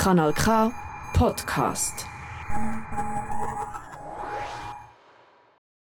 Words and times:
Kanal 0.00 0.32
K 0.32 0.72
Podcast. 1.12 2.06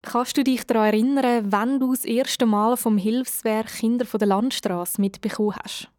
Kannst 0.04 0.38
du 0.38 0.44
dich 0.44 0.64
daran 0.68 0.86
erinnern, 0.86 1.52
wann 1.52 1.80
du 1.80 1.90
das 1.90 2.06
erste 2.06 2.46
Mal 2.46 2.78
vom 2.78 3.00
Hilfswerk 3.00 3.66
Kinder 3.66 4.06
von 4.06 4.20
der 4.20 4.28
Landstraße 4.28 5.02
mitbekommen 5.02 5.56
hast? 5.56 5.90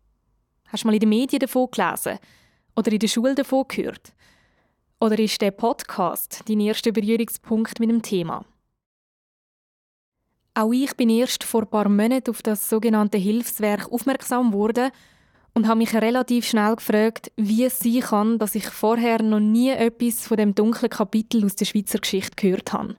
Hast 0.68 0.84
du 0.84 0.86
mal 0.86 0.94
in 0.94 1.00
den 1.00 1.08
Medien 1.08 1.40
davon 1.40 1.68
gelesen? 1.72 2.20
Oder 2.76 2.92
in 2.92 3.00
der 3.00 3.08
Schule 3.08 3.34
davon 3.34 3.64
gehört? 3.66 4.12
Oder 5.00 5.18
ist 5.18 5.40
der 5.40 5.50
Podcast 5.50 6.44
dein 6.46 6.60
erster 6.60 6.92
Berührungspunkt 6.92 7.80
mit 7.80 7.90
dem 7.90 8.02
Thema? 8.02 8.44
Auch 10.54 10.72
ich 10.72 10.96
bin 10.96 11.10
erst 11.10 11.42
vor 11.42 11.62
ein 11.62 11.70
paar 11.70 11.88
Monaten 11.88 12.30
auf 12.30 12.40
das 12.40 12.70
sogenannte 12.70 13.18
Hilfswerk 13.18 13.90
aufmerksam 13.90 14.52
geworden 14.52 14.92
und 15.56 15.66
habe 15.66 15.78
mich 15.78 15.94
relativ 15.94 16.46
schnell 16.46 16.76
gefragt, 16.76 17.32
wie 17.36 17.64
es 17.64 17.78
sein 17.78 18.00
kann, 18.00 18.38
dass 18.38 18.54
ich 18.54 18.66
vorher 18.66 19.22
noch 19.22 19.40
nie 19.40 19.70
etwas 19.70 20.26
von 20.26 20.36
dem 20.36 20.54
dunklen 20.54 20.90
Kapitel 20.90 21.46
aus 21.46 21.56
der 21.56 21.64
Schweizer 21.64 21.98
Geschichte 21.98 22.36
gehört 22.36 22.74
habe. 22.74 22.96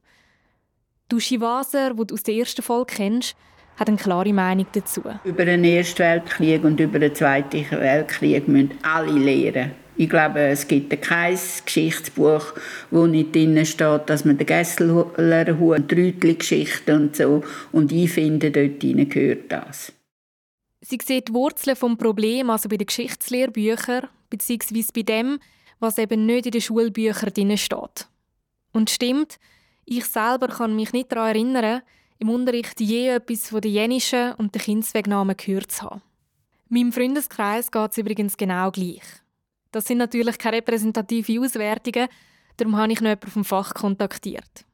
Duschi 1.08 1.40
Waser, 1.40 1.94
die 1.94 2.08
du 2.08 2.16
aus 2.16 2.24
der 2.24 2.34
ersten 2.34 2.64
Folge 2.64 2.96
kennst, 2.96 3.36
hat 3.78 3.90
eine 3.90 3.98
klare 3.98 4.34
Meinung 4.34 4.66
dazu. 4.72 5.04
Über 5.24 5.46
den 5.46 5.64
Ersten 5.64 6.00
Weltkrieg 6.00 6.64
und 6.64 6.80
über 6.80 6.98
den 6.98 7.14
Zweiten 7.14 7.64
Weltkrieg 7.70 8.48
müssen 8.48 8.72
alle 8.82 9.12
lehren. 9.12 9.74
Ich 9.96 10.10
glaube, 10.10 10.40
es 10.40 10.68
gibt 10.68 11.00
kein 11.04 11.38
Geschichtsbuch, 11.64 12.54
wo 12.90 13.06
nicht 13.06 13.36
drin 13.36 13.64
steht, 13.68 14.10
dass 14.10 14.26
man 14.26 14.40
den 14.40 14.48
Gesselerhut, 14.48 15.90
Trütli-Geschichten 15.90 16.96
und 16.96 17.16
so, 17.16 17.44
und 17.72 17.92
ich 17.92 18.12
finde, 18.12 18.50
dort 18.50 18.80
gehört 18.80 19.52
das. 19.52 19.94
Sie 20.82 21.00
sieht 21.04 21.30
die 21.30 21.34
Wurzeln 21.34 21.76
des 21.76 21.98
Problems 21.98 22.50
also 22.50 22.70
bei 22.70 22.78
den 22.78 22.88
Geschichtslehrbüchern, 22.88 24.08
beziehungsweise 24.30 24.94
bei 24.94 25.02
dem, 25.02 25.40
was 25.80 25.98
eben 25.98 26.26
nicht 26.26 26.46
in 26.46 26.52
den 26.52 26.62
Schulbüchern 26.62 27.58
steht. 27.58 28.08
Und 28.74 28.90
stimmt, 28.90 29.40
ich 29.86 30.06
selber 30.06 30.48
kann 30.48 30.76
mich 30.76 30.94
nicht 30.94 31.12
daran 31.12 31.30
erinnern, 31.30 31.82
im 32.20 32.30
Unterricht 32.30 32.80
je 32.80 33.10
etwas 33.10 33.50
von 33.50 33.62
den 33.62 33.72
jenischen 33.72 34.34
und 34.34 34.54
den 34.54 34.62
Kindswegnamen 34.62 35.38
gehört 35.38 35.72
zu 35.72 35.84
haben. 35.84 36.02
Meinem 36.70 36.92
Freundeskreis 36.92 37.72
geht 37.72 37.92
es 37.92 37.98
übrigens 37.98 38.36
genau 38.36 38.72
gleich. 38.72 39.04
Das 39.72 39.86
sind 39.86 40.00
natürlich 40.00 40.38
keine 40.38 40.58
repräsentative 40.58 41.40
Auswertungen, 41.40 42.08
darum 42.58 42.76
habe 42.76 42.92
ich 42.92 43.02
noch 43.02 43.10
jemanden 43.10 43.32
vom 43.32 43.46
Fach 43.46 43.74
kontaktiert. 43.74 44.66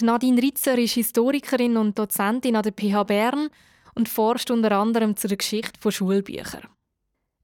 Nadine 0.00 0.40
Ritzer 0.40 0.78
ist 0.78 0.94
Historikerin 0.94 1.76
und 1.76 1.98
Dozentin 1.98 2.56
an 2.56 2.62
der 2.62 2.72
PH 2.72 3.02
Bern 3.04 3.48
und 3.98 4.08
forscht 4.08 4.52
unter 4.52 4.70
anderem 4.72 5.16
zur 5.16 5.30
Geschichte 5.30 5.78
von 5.80 5.90
Schulbüchern. 5.90 6.68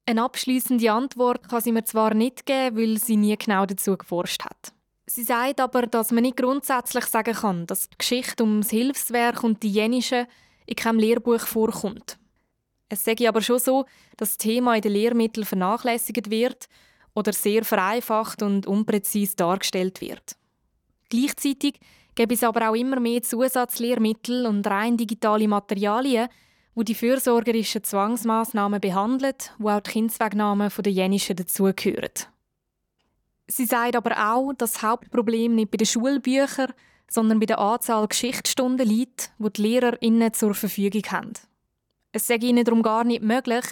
Eine 0.07 0.23
abschließende 0.23 0.93
Antwort 0.93 1.49
kann 1.49 1.61
sie 1.61 1.73
mir 1.73 1.83
zwar 1.83 2.15
nicht 2.15 2.47
geben, 2.47 2.77
weil 2.77 2.99
sie 2.99 3.17
nie 3.17 3.37
genau 3.37 3.67
dazu 3.67 3.97
geforscht 3.97 4.45
hat. 4.45 4.73
Sie 5.07 5.25
sagt 5.25 5.61
aber, 5.61 5.83
dass 5.83 6.13
man 6.13 6.23
nicht 6.23 6.37
grundsätzlich 6.37 7.07
sagen 7.07 7.35
kann, 7.35 7.67
dass 7.67 7.89
die 7.89 7.99
Geschichte 7.99 8.45
um 8.45 8.61
das 8.61 8.71
Hilfswerk 8.71 9.43
und 9.43 9.65
die 9.65 9.71
jenischen 9.71 10.27
in 10.67 10.77
keinem 10.77 11.01
Lehrbuch 11.01 11.41
vorkommt. 11.41 12.19
Es 12.89 13.05
sage 13.05 13.29
aber 13.29 13.41
schon 13.41 13.59
so, 13.59 13.85
dass 14.17 14.31
das 14.31 14.39
Thema 14.39 14.77
in 14.77 14.83
den 14.83 14.93
Lehrmitteln 14.93 15.45
vernachlässigt 15.45 16.31
wird 16.31 16.69
oder 17.15 17.33
sehr 17.33 17.65
vereinfacht 17.65 18.43
und 18.43 18.69
unpräzis 18.69 19.35
dargestellt 19.35 20.01
wird. 20.01 20.37
Gleichzeitig 21.09 21.81
gibt 22.15 22.33
es 22.33 22.45
aber 22.45 22.71
auch 22.71 22.77
immer 22.77 23.01
mehr 23.01 23.23
Zusatzlehrmittel 23.23 24.47
und 24.47 24.65
rein 24.69 24.97
digitale 24.97 25.49
Materialien, 25.49 26.29
wo 26.75 26.83
die 26.83 26.95
fürsorgerischen 26.95 27.85
Zwangsmaßnahmen 27.85 28.81
behandelt, 28.81 29.53
wo 29.59 29.71
auch 29.71 29.81
die 29.81 29.91
Kindswegnahmen 29.91 30.71
der 30.77 30.93
Jenischen 30.93 31.37
dazugehören. 31.37 32.11
Sie 33.47 33.67
sagt 33.67 33.97
aber 33.97 34.35
auch, 34.35 34.53
dass 34.55 34.73
das 34.73 34.83
Hauptproblem 34.83 35.55
nicht 35.55 35.71
bei 35.71 35.77
den 35.77 35.87
Schulbüchern, 35.87 36.73
sondern 37.09 37.39
bei 37.39 37.47
der 37.47 37.59
Anzahl 37.59 38.09
Geschichtsstunden 38.09 38.89
liegt, 38.89 39.31
die 39.39 39.53
die 39.53 39.63
LehrerInnen 39.63 40.33
zur 40.33 40.55
Verfügung 40.55 41.03
haben. 41.11 41.33
Es 42.13 42.27
sei 42.27 42.37
ihnen 42.37 42.65
darum 42.65 42.83
gar 42.83 43.05
nicht 43.05 43.23
möglich, 43.23 43.65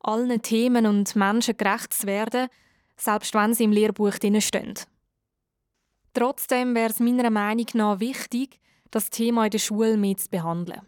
allen 0.00 0.42
Themen 0.42 0.86
und 0.86 1.14
Menschen 1.14 1.56
gerecht 1.56 1.92
zu 1.92 2.06
werden, 2.06 2.48
selbst 2.96 3.34
wenn 3.34 3.54
sie 3.54 3.64
im 3.64 3.72
Lehrbuch 3.72 4.14
stehen. 4.14 4.74
Trotzdem 6.12 6.74
wäre 6.74 6.90
es 6.90 7.00
meiner 7.00 7.30
Meinung 7.30 7.66
nach 7.74 8.00
wichtig, 8.00 8.58
das 8.90 9.10
Thema 9.10 9.44
in 9.44 9.50
der 9.52 9.58
Schule 9.58 9.96
mit 9.96 10.20
zu 10.20 10.28
behandeln 10.28 10.80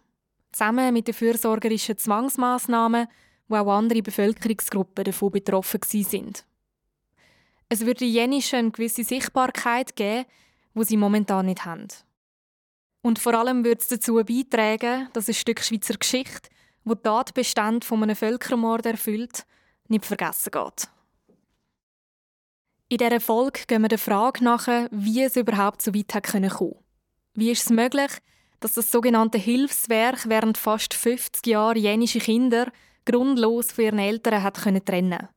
zusammen 0.53 0.93
mit 0.93 1.09
den 1.09 1.15
fürsorgerischen 1.15 1.99
Zwangsmaßnahmen, 1.99 3.09
wo 3.49 3.57
auch 3.57 3.77
andere 3.77 4.03
Bevölkerungsgruppen 4.03 5.05
davon 5.05 5.33
betroffen 5.33 5.81
sind. 5.83 6.45
Es 7.69 7.87
würde 7.87 8.05
jenischen 8.05 8.59
eine 8.59 8.71
gewisse 8.71 9.05
Sichtbarkeit 9.05 9.97
geben, 9.97 10.27
wo 10.75 10.83
sie 10.83 10.97
momentan 10.97 11.47
nicht 11.47 11.65
haben. 11.65 11.89
Und 13.03 13.19
vor 13.19 13.35
allem 13.35 13.65
würde 13.65 13.81
es 13.81 13.89
dazu 13.89 14.15
beitragen, 14.15 15.09
dass 15.13 15.29
ein 15.29 15.35
Stück 15.35 15.61
Schweizer 15.61 15.95
Geschichte, 15.95 16.51
wo 16.85 16.95
die 16.95 17.03
Tatbestände 17.03 17.87
von 17.87 18.03
einem 18.03 18.17
Völkermord 18.17 18.87
erfüllt, 18.87 19.45
nicht 19.89 20.07
vergessen 20.07 20.51
geht. 20.51 20.89
In 22.89 22.99
dieser 22.99 23.21
Folge 23.21 23.61
gehen 23.67 23.83
wir 23.83 23.89
der 23.89 23.99
Frage 23.99 24.45
nach, 24.45 24.69
wie 24.91 25.23
es 25.23 25.37
überhaupt 25.37 25.83
so 25.83 25.95
weit 25.95 26.23
kommen 26.23 26.51
konnte. 26.51 26.79
Wie 27.35 27.51
ist 27.51 27.65
es 27.65 27.71
möglich, 27.71 28.11
dass 28.63 28.75
das 28.75 28.91
sogenannte 28.91 29.39
Hilfswerk 29.39 30.29
während 30.29 30.57
fast 30.57 30.95
50 30.95 31.47
Jahren 31.47 31.77
jenische 31.77 32.21
Kinder 32.21 32.71
grundlos 33.05 33.73
von 33.73 33.85
ihren 33.85 33.99
Eltern 33.99 34.43
hat 34.43 34.63
können 34.63 34.85
trennen. 34.85 35.29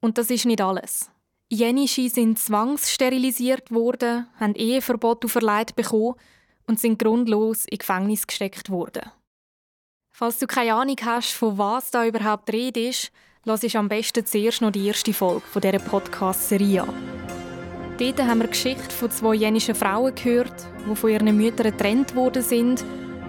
Und 0.00 0.18
das 0.18 0.30
ist 0.30 0.46
nicht 0.46 0.60
alles. 0.60 1.10
Jenische 1.50 2.08
sind 2.08 2.38
zwangssterilisiert 2.38 3.70
worden, 3.70 4.26
haben 4.38 4.54
Eheverbot 4.54 5.24
auferlegt 5.24 5.76
bekommen 5.76 6.14
und 6.66 6.80
sind 6.80 6.98
grundlos 6.98 7.64
in 7.68 7.78
Gefängnis 7.78 8.26
gesteckt 8.26 8.70
worden. 8.70 9.10
Falls 10.16 10.38
du 10.38 10.46
keine 10.46 10.74
Ahnung 10.74 10.96
hast, 11.04 11.32
von 11.32 11.58
was 11.58 11.90
da 11.90 12.06
überhaupt 12.06 12.52
Rede 12.52 12.88
ist, 12.88 13.10
lass 13.44 13.74
am 13.74 13.88
besten 13.88 14.24
zuerst 14.24 14.62
noch 14.62 14.70
die 14.70 14.86
erste 14.86 15.12
Folge 15.12 15.42
dieser 15.54 15.78
Podcast-Serie 15.80 16.82
an. 16.82 17.43
Dort 17.96 18.20
haben 18.20 18.40
wir 18.40 18.48
die 18.48 18.52
Geschichte 18.52 18.90
von 18.90 19.10
zwei 19.10 19.34
jenischen 19.34 19.76
Frauen 19.76 20.12
gehört, 20.16 20.66
die 20.90 20.96
von 20.96 21.10
ihren 21.10 21.36
Müttern 21.36 21.70
getrennt 21.70 22.16
worden 22.16 22.42
sind 22.42 22.84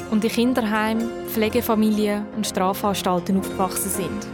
und 0.10 0.24
in 0.24 0.32
Kinderheim, 0.32 1.08
Pflegefamilien 1.28 2.26
und 2.36 2.48
Strafanstalten 2.48 3.40
aufgewachsen 3.40 3.92
sind. 3.92 4.28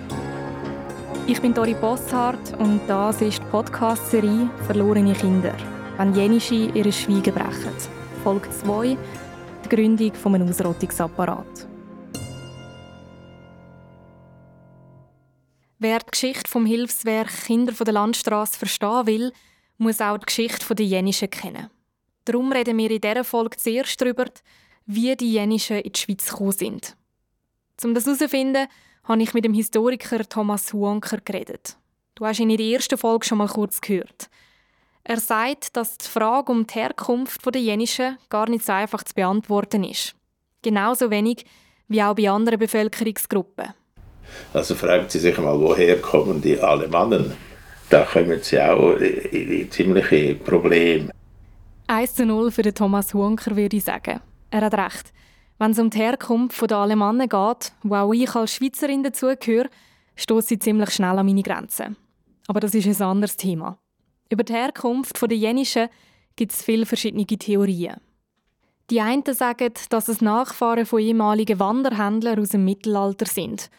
Ich 1.27 1.41
bin 1.41 1.53
Dori 1.53 1.73
Bosshardt 1.73 2.57
und 2.59 2.79
das 2.87 3.21
ist 3.21 3.39
die 3.39 3.45
Podcast-Serie 3.51 4.49
«Verlorene 4.67 5.13
Kinder», 5.13 5.53
wenn 5.97 6.15
Jenische 6.15 6.71
ihre 6.73 6.93
Schweigen 6.93 7.33
brechen. 7.33 7.75
Folge 8.23 8.49
2 8.49 8.97
die 9.65 9.69
Gründung 9.69 10.11
eines 10.23 10.59
Ausrottungsapparats. 10.61 11.67
Wer 15.77 15.99
die 15.99 16.11
Geschichte 16.11 16.49
vom 16.49 16.65
Hilfswerk 16.65 17.29
Kinder 17.45 17.73
von 17.73 17.85
der 17.85 17.95
Landstraße 17.95 18.57
verstehen 18.57 19.07
will, 19.07 19.33
muss 19.81 19.99
auch 19.99 20.17
die 20.19 20.25
Geschichte 20.25 20.75
der 20.75 20.85
Jenischen 20.85 21.29
kennen. 21.29 21.69
Darum 22.25 22.51
reden 22.51 22.77
wir 22.77 22.91
in 22.91 23.01
dieser 23.01 23.23
Folge 23.23 23.57
zuerst 23.57 23.99
darüber, 23.99 24.25
wie 24.85 25.15
die 25.15 25.33
Jenischen 25.33 25.79
in 25.79 25.91
die 25.91 25.99
Schweiz 25.99 26.29
gekommen 26.29 26.51
sind. 26.51 26.95
Um 27.83 27.95
das 27.95 28.05
herauszufinden, 28.05 28.67
habe 29.05 29.23
ich 29.23 29.33
mit 29.33 29.43
dem 29.43 29.55
Historiker 29.55 30.27
Thomas 30.29 30.71
Huanker 30.71 31.17
geredet. 31.17 31.77
Du 32.13 32.25
hast 32.25 32.39
ihn 32.39 32.51
in 32.51 32.57
der 32.57 32.67
ersten 32.67 32.97
Folge 32.97 33.25
schon 33.25 33.39
mal 33.39 33.47
kurz 33.47 33.81
gehört. 33.81 34.29
Er 35.03 35.19
sagt, 35.19 35.75
dass 35.75 35.97
die 35.97 36.07
Frage 36.07 36.51
um 36.51 36.67
die 36.67 36.75
Herkunft 36.75 37.43
der 37.43 37.59
Jenischen 37.59 38.17
gar 38.29 38.47
nicht 38.47 38.63
so 38.63 38.73
einfach 38.73 39.03
zu 39.03 39.15
beantworten 39.15 39.83
ist. 39.83 40.13
Genauso 40.61 41.09
wenig 41.09 41.43
wie 41.87 42.03
auch 42.03 42.15
bei 42.15 42.29
anderen 42.29 42.59
Bevölkerungsgruppen. 42.59 43.73
Also 44.53 44.75
fragen 44.75 45.09
Sie 45.09 45.17
sich 45.17 45.37
mal, 45.39 45.59
woher 45.59 45.99
kommen 45.99 46.39
die 46.39 46.59
Alemannen? 46.59 47.35
Da 47.91 48.05
kommen 48.05 48.40
sie 48.41 48.59
auch 48.59 48.93
in 48.93 49.70
ziemliche 49.70 50.35
Probleme. 50.35 51.11
1 51.88 52.16
zu 52.16 52.26
0 52.26 52.52
für 52.52 52.73
Thomas 52.73 53.14
Hunker 53.14 53.55
würde 53.55 53.78
ich 53.78 53.84
sagen. 53.84 54.22
Er 54.49 54.61
hat 54.61 54.73
recht. 54.73 55.11
Wenn 55.59 55.72
es 55.72 55.79
um 55.79 55.90
die 55.90 55.97
Herkunft 55.97 56.61
der 56.61 56.78
Alemannen 56.78 57.28
geht, 57.28 57.73
wo 57.84 57.96
auch 57.96 58.14
ich 58.14 58.34
als 58.34 58.55
Schweizerin 58.55 59.03
dazugehöre, 59.03 59.70
stoße 60.16 60.53
ich 60.53 60.61
ziemlich 60.61 60.91
schnell 60.91 61.20
an 61.20 61.26
meine 61.26 61.43
Grenzen. 61.43 61.97
Aber 62.47 62.61
das 62.61 62.73
ist 62.73 62.88
ein 62.88 63.08
anderes 63.08 63.35
Thema. 63.35 63.78
Über 64.29 64.44
die 64.44 64.53
Herkunft 64.53 65.22
der 65.22 65.37
Jenischen 65.37 65.90
gibt 66.35 66.53
es 66.53 66.64
viele 66.64 66.85
verschiedene 66.85 67.26
Theorien. 67.26 67.97
Die 68.90 69.02
einen 69.02 69.23
sagen, 69.34 69.73
dass 69.90 70.08
es 70.08 70.22
Nachfahren 70.22 70.85
von 70.85 70.99
ehemaligen 70.99 71.59
Wanderhändlern 71.59 72.40
aus 72.40 72.49
dem 72.49 72.66
Mittelalter 72.66 73.26
sind 73.26 73.70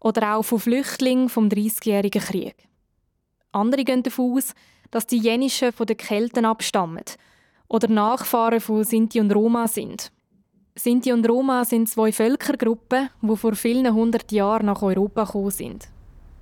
oder 0.00 0.36
auch 0.36 0.42
von 0.42 0.60
Flüchtlingen 0.60 1.28
vom 1.28 1.48
Dreißigjährigen 1.48 2.22
Krieg. 2.22 2.54
Andere 3.52 3.84
gehen 3.84 4.02
davon 4.02 4.36
aus, 4.36 4.54
dass 4.90 5.06
die 5.06 5.18
Jenischen 5.18 5.72
von 5.72 5.86
den 5.86 5.96
Kelten 5.96 6.44
abstammen 6.44 7.04
oder 7.68 7.88
Nachfahren 7.88 8.60
von 8.60 8.84
Sinti 8.84 9.20
und 9.20 9.34
Roma 9.34 9.68
sind. 9.68 10.10
Sinti 10.74 11.12
und 11.12 11.28
Roma 11.28 11.64
sind 11.64 11.88
zwei 11.88 12.12
Völkergruppen, 12.12 13.10
die 13.20 13.36
vor 13.36 13.54
vielen 13.54 13.92
hundert 13.92 14.32
Jahren 14.32 14.66
nach 14.66 14.82
Europa 14.82 15.24
gekommen 15.24 15.50
sind. 15.50 15.88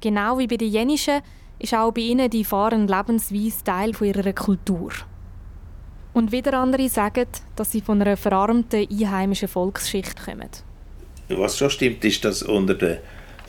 Genau 0.00 0.38
wie 0.38 0.46
bei 0.46 0.56
den 0.56 0.70
Jenischen 0.70 1.20
ist 1.58 1.74
auch 1.74 1.92
bei 1.92 2.02
ihnen 2.02 2.30
die 2.30 2.44
fahrende 2.44 2.94
Lebensweise 2.94 3.64
Teil 3.64 3.92
ihrer 4.00 4.32
Kultur. 4.32 4.92
Und 6.12 6.32
wieder 6.32 6.54
andere 6.54 6.88
sagen, 6.88 7.26
dass 7.54 7.72
sie 7.72 7.80
von 7.80 8.00
einer 8.00 8.16
verarmten 8.16 8.86
einheimischen 8.90 9.48
Volksschicht 9.48 10.24
kommen. 10.24 10.48
Was 11.28 11.58
schon 11.58 11.70
stimmt, 11.70 12.04
ist, 12.04 12.24
dass 12.24 12.42
unter 12.42 12.74
den 12.74 12.98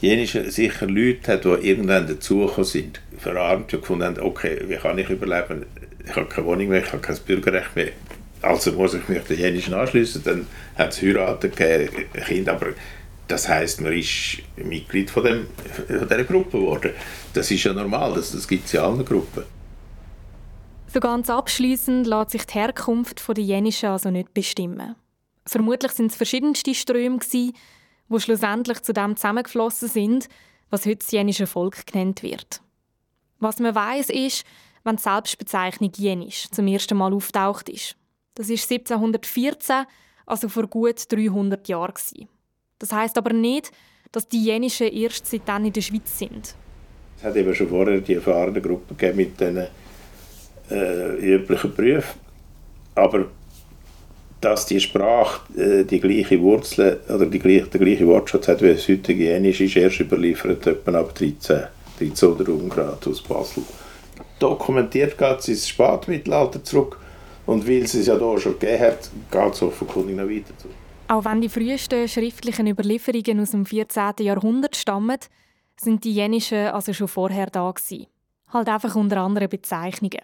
Jenischen 0.02 0.50
sicher 0.52 0.88
Leute 0.88 1.34
hat, 1.34 1.46
die 1.46 1.68
irgendwann 1.70 2.08
dazugekommen 2.08 2.66
sind, 2.66 3.02
verarmt 3.22 3.74
und 3.74 3.82
gefunden 3.82 4.06
haben, 4.06 4.20
okay, 4.20 4.62
wie 4.68 4.76
kann 4.76 4.98
ich 4.98 5.10
überleben? 5.10 5.66
Ich 6.04 6.16
habe 6.16 6.26
keine 6.26 6.48
Wohnung 6.48 6.70
mehr, 6.70 6.84
ich 6.84 6.92
habe 6.92 7.02
kein 7.02 7.18
Bürgerrecht 7.18 7.76
mehr. 7.76 7.92
Also 8.42 8.72
muss 8.72 8.96
ich 8.96 9.08
mich 9.08 9.22
den 9.24 9.38
Jenischen 9.38 9.74
anschließen. 9.74 10.24
Dann 10.24 10.48
hat 10.76 10.94
es 10.94 11.02
heiraten, 11.02 11.52
gegeben, 11.52 12.06
Kind, 12.26 12.50
aber 12.50 12.68
das 13.28 13.48
heißt, 13.48 13.82
man 13.82 13.94
ist 13.94 14.40
Mitglied 14.58 15.10
von, 15.10 15.24
dem, 15.24 15.48
von 15.88 16.08
dieser 16.08 16.24
Gruppe 16.24 16.58
geworden. 16.58 16.92
Das 17.34 17.50
ist 17.52 17.64
ja 17.64 17.72
normal, 17.72 18.14
das, 18.16 18.32
das 18.32 18.48
gibt 18.48 18.66
es 18.66 18.74
in 18.74 18.80
allen 18.80 19.06
Gruppen. 19.06 19.44
So 20.94 21.00
ganz 21.00 21.30
abschließend 21.30 22.08
lässt 22.08 22.32
sich 22.32 22.46
die 22.46 22.54
Herkunft 22.56 23.26
der 23.26 23.44
Jenischen 23.44 23.90
also 23.90 24.10
nicht 24.10 24.34
bestimmen. 24.34 24.96
Vermutlich 25.46 25.94
sind 25.94 26.12
es 26.12 26.18
verschiedenste 26.18 26.76
Ströme, 26.76 27.20
die 27.32 27.54
schlussendlich 28.18 28.82
zu 28.82 28.92
dem 28.92 29.16
zusammengeflossen 29.16 29.88
sind, 29.88 30.28
was 30.70 30.86
heute 30.86 30.98
das 30.98 31.12
jenische 31.12 31.48
Volk 31.48 31.86
genannt 31.86 32.24
wird. 32.24 32.62
Was 33.42 33.60
man 33.60 33.76
weiß, 33.76 34.12
ist, 34.12 34.46
wenn 34.84 34.96
die 34.96 35.02
Selbstbezeichnung 35.02 35.92
Jenisch 35.96 36.48
zum 36.52 36.68
ersten 36.68 36.98
Mal 36.98 37.14
auftaucht 37.14 37.70
ist. 37.70 37.96
Das 38.36 38.50
ist 38.50 38.72
1714, 38.72 39.86
also 40.26 40.48
vor 40.48 40.68
gut 40.68 41.12
300 41.12 41.68
Jahren. 41.68 41.94
Das 42.80 42.92
heißt 42.92 43.18
aber 43.18 43.34
nicht, 43.34 43.72
dass 44.12 44.28
die 44.28 44.44
Jenischen 44.44 44.88
erst 44.88 45.26
seitdem 45.26 45.66
in 45.66 45.74
der 45.74 45.82
Schweiz 45.82 46.18
sind. 46.18 46.56
Es 47.18 47.24
hat 47.24 47.36
eben 47.36 47.54
schon 47.54 47.70
vorher 47.70 48.00
die 48.00 48.14
erfahrene 48.14 48.62
Gruppe 48.62 49.14
mit 49.14 49.40
diesen 49.40 49.68
äh, 50.70 51.36
üblichen 51.36 51.76
Berufen. 51.76 52.20
Aber 52.96 53.28
dass 54.40 54.66
die 54.66 54.80
Sprache 54.80 55.42
äh, 55.60 55.84
die 55.84 56.00
gleiche 56.00 56.40
Wurzel 56.42 57.00
oder 57.08 57.26
die 57.26 57.40
der 57.40 57.80
gleiche 57.80 58.08
Wortschatz 58.08 58.48
hat 58.48 58.62
wie 58.62 58.74
das 58.74 58.88
heutige 58.88 59.26
Jenisch, 59.26 59.62
ist 59.62 59.76
erst 59.76 60.00
überliefert 60.00 60.66
etwa 60.68 61.00
ab 61.00 61.16
13, 61.16 61.64
1300 62.02 62.50
Umgrad 62.50 63.08
aus 63.08 63.22
Basel. 63.22 63.64
Dokumentiert 64.40 65.18
geht 65.18 65.40
es 65.40 65.48
ins 65.48 65.68
Spätmittelalter 65.68 66.64
zurück 66.64 67.00
und 67.46 67.68
weil 67.68 67.84
es 67.84 67.94
es 67.94 68.08
ja 68.08 68.16
da 68.16 68.38
schon 68.38 68.60
gegeben 68.60 68.82
hat, 68.84 69.10
geht 69.32 69.54
es 69.54 69.62
offenkundig 69.62 70.16
noch 70.16 70.30
weiter 70.30 70.58
zurück. 70.58 70.76
Auch 71.08 71.26
wenn 71.26 71.42
die 71.42 71.50
frühesten 71.50 72.08
schriftlichen 72.08 72.68
Überlieferungen 72.68 73.42
aus 73.42 73.52
dem 73.52 73.66
14. 73.66 74.14
Jahrhundert 74.20 74.76
stammen, 74.76 75.18
sind 75.80 76.04
die 76.04 76.14
jenischen 76.14 76.68
also 76.68 76.94
schon 76.94 77.08
vorher 77.08 77.48
da 77.48 77.70
gewesen. 77.70 78.08
Halt 78.48 78.70
einfach 78.70 78.96
unter 78.96 79.18
anderen 79.18 79.50
Bezeichnungen. 79.50 80.22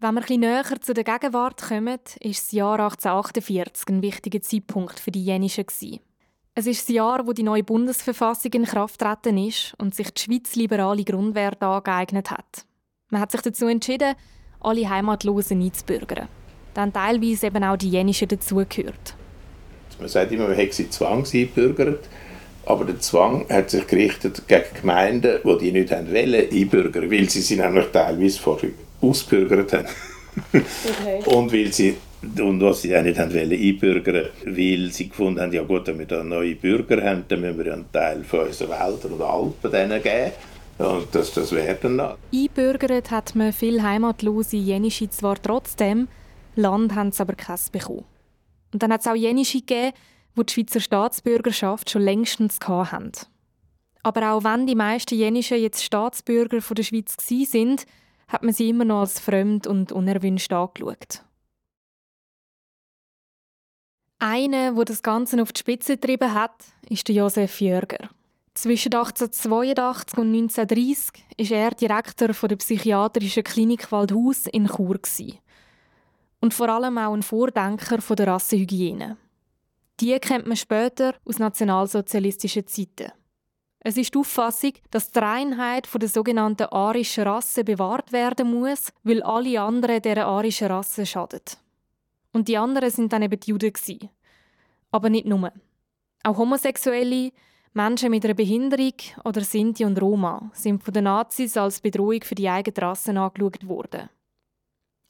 Wenn 0.00 0.14
wir 0.14 0.22
etwas 0.22 0.36
näher 0.36 0.80
zu 0.80 0.94
der 0.94 1.02
Gegenwart 1.02 1.60
kommen, 1.60 1.98
ist 2.20 2.44
das 2.44 2.52
Jahr 2.52 2.78
1848 2.78 3.88
ein 3.88 4.02
wichtiger 4.02 4.40
Zeitpunkt 4.40 5.00
für 5.00 5.10
die 5.10 5.24
Jenischen. 5.24 5.66
Es 6.58 6.66
ist 6.66 6.88
das 6.88 6.94
Jahr, 6.96 7.24
wo 7.24 7.32
die 7.32 7.44
neue 7.44 7.62
Bundesverfassung 7.62 8.52
in 8.52 8.64
Kraft 8.64 9.00
treten 9.00 9.38
ist 9.38 9.74
und 9.78 9.94
sich 9.94 10.10
die 10.10 10.22
Schweiz 10.22 10.56
liberale 10.56 11.04
Grundwerte 11.04 11.64
angeeignet 11.64 12.32
hat. 12.32 12.64
Man 13.10 13.20
hat 13.20 13.30
sich 13.30 13.42
dazu 13.42 13.68
entschieden, 13.68 14.16
alle 14.58 14.90
Heimatlosen 14.90 15.62
einzubürgern. 15.62 16.26
Dann 16.74 16.92
teilweise 16.92 17.46
eben 17.46 17.62
auch 17.62 17.76
die 17.76 17.90
Jenischen 17.90 18.26
dazugehört. 18.26 19.14
Man 20.00 20.08
sagt 20.08 20.32
immer, 20.32 20.48
man 20.48 20.56
hätte 20.56 20.74
sie 20.74 20.90
Zwang 20.90 21.24
eingebürgert. 21.32 22.08
Aber 22.66 22.84
der 22.84 22.98
Zwang 22.98 23.48
hat 23.48 23.70
sich 23.70 23.86
gerichtet 23.86 24.42
gegen 24.48 24.64
Gemeinden, 24.80 25.38
die 25.44 25.58
die 25.58 25.70
nicht 25.70 25.92
wollen, 25.92 26.50
einbürgern, 26.50 27.08
weil 27.08 27.30
sie 27.30 27.40
sie 27.40 27.54
nämlich 27.54 27.86
teilweise 27.92 28.40
vorher 28.40 28.70
ausbürgert 29.00 29.74
haben. 29.74 29.86
Okay. 30.52 31.22
und 31.24 31.52
weil 31.52 31.72
sie 31.72 31.98
und 32.22 32.60
was 32.60 32.82
sie 32.82 32.96
auch 32.96 33.02
nicht 33.02 33.18
haben 33.18 33.32
wollen, 33.32 33.52
einbürgern, 33.52 34.26
weil 34.44 34.90
sie 34.90 35.08
gefunden 35.08 35.40
haben, 35.40 35.52
ja 35.52 35.62
gut, 35.62 35.86
wenn 35.86 35.98
wir 35.98 36.24
neue 36.24 36.56
Bürger 36.56 37.02
haben, 37.02 37.24
dann 37.28 37.40
müssen 37.40 37.64
wir 37.64 37.72
einen 37.72 37.92
Teil 37.92 38.24
von 38.24 38.40
unseren 38.40 38.70
Wäldern 38.70 39.12
oder 39.12 39.30
Alpen 39.30 39.70
denen 39.70 40.02
geben. 40.02 40.32
Und 40.78 41.08
das, 41.12 41.32
das 41.32 41.52
wäre 41.52 41.76
dann 41.80 41.96
noch. 41.96 42.16
Einbürgert 42.32 43.10
hat 43.10 43.34
man 43.34 43.52
viele 43.52 43.82
heimatlose 43.82 44.56
Jenische 44.56 45.10
zwar 45.10 45.40
trotzdem, 45.40 46.08
Land 46.56 46.94
haben 46.94 47.12
sie 47.12 47.20
aber 47.20 47.34
keins 47.34 47.70
bekommen. 47.70 48.04
Und 48.72 48.82
dann 48.82 48.92
hat 48.92 49.00
es 49.00 49.06
auch 49.06 49.14
Jenische 49.14 49.58
gegeben, 49.58 49.92
die 50.36 50.46
die 50.46 50.52
Schweizer 50.52 50.80
Staatsbürgerschaft 50.80 51.90
schon 51.90 52.02
längstens 52.02 52.58
hatten. 52.60 53.12
Aber 54.02 54.32
auch 54.32 54.44
wenn 54.44 54.66
die 54.66 54.74
meisten 54.74 55.14
Jenischen 55.14 55.58
jetzt 55.58 55.82
Staatsbürger 55.82 56.60
der 56.60 56.82
Schweiz 56.82 57.16
sind, 57.26 57.86
hat 58.28 58.42
man 58.42 58.52
sie 58.52 58.68
immer 58.68 58.84
noch 58.84 59.00
als 59.00 59.20
fremd 59.20 59.66
und 59.66 59.90
unerwünscht 59.90 60.52
angeschaut. 60.52 61.24
Einer, 64.20 64.72
der 64.72 64.84
das 64.84 65.02
Ganze 65.02 65.40
auf 65.40 65.52
die 65.52 65.60
Spitze 65.60 65.94
getrieben 65.94 66.34
hat, 66.34 66.64
ist 66.88 67.08
Josef 67.08 67.60
Jörger. 67.60 68.08
Zwischen 68.52 68.92
1882 68.92 70.18
und 70.18 70.34
1930 70.34 71.50
war 71.50 71.58
er 71.58 71.70
Direktor 71.70 72.48
der 72.48 72.56
psychiatrischen 72.56 73.44
Klinik 73.44 73.92
Waldhaus 73.92 74.46
in 74.48 74.66
Chur. 74.66 74.98
Und 76.40 76.52
vor 76.52 76.68
allem 76.68 76.98
auch 76.98 77.14
ein 77.14 77.22
Vordenker 77.22 77.98
der 78.16 78.26
Rassenhygiene. 78.26 79.16
Die 80.00 80.18
kennt 80.18 80.48
man 80.48 80.56
später 80.56 81.14
aus 81.24 81.38
nationalsozialistischen 81.38 82.66
Zeiten. 82.66 83.12
Es 83.78 83.96
ist 83.96 84.14
die 84.14 84.18
Auffassung, 84.18 84.72
dass 84.90 85.12
die 85.12 85.20
Reinheit 85.20 85.88
der 85.94 86.08
sogenannten 86.08 86.66
arischen 86.66 87.22
Rasse 87.22 87.62
bewahrt 87.62 88.10
werden 88.10 88.52
muss, 88.52 88.90
weil 89.04 89.22
alle 89.22 89.60
anderen 89.60 90.02
dieser 90.02 90.26
arischen 90.26 90.66
Rasse 90.66 91.06
schaden. 91.06 91.40
Und 92.32 92.48
die 92.48 92.56
anderen 92.56 92.90
sind 92.90 93.12
dann 93.12 93.22
eben 93.22 93.40
die 93.40 93.50
Juden. 93.50 93.72
Aber 94.90 95.10
nicht 95.10 95.26
nur. 95.26 95.52
Auch 96.22 96.36
Homosexuelle, 96.36 97.32
Menschen 97.74 98.10
mit 98.10 98.24
einer 98.24 98.34
Behinderung 98.34 98.94
oder 99.24 99.42
Sinti 99.42 99.84
und 99.84 100.00
Roma 100.00 100.50
sind 100.52 100.82
von 100.82 100.94
den 100.94 101.04
Nazis 101.04 101.56
als 101.56 101.80
Bedrohung 101.80 102.22
für 102.22 102.34
die 102.34 102.48
eigene 102.48 102.76
Rasse 102.76 103.18
angeschaut 103.18 103.66
worden. 103.68 104.08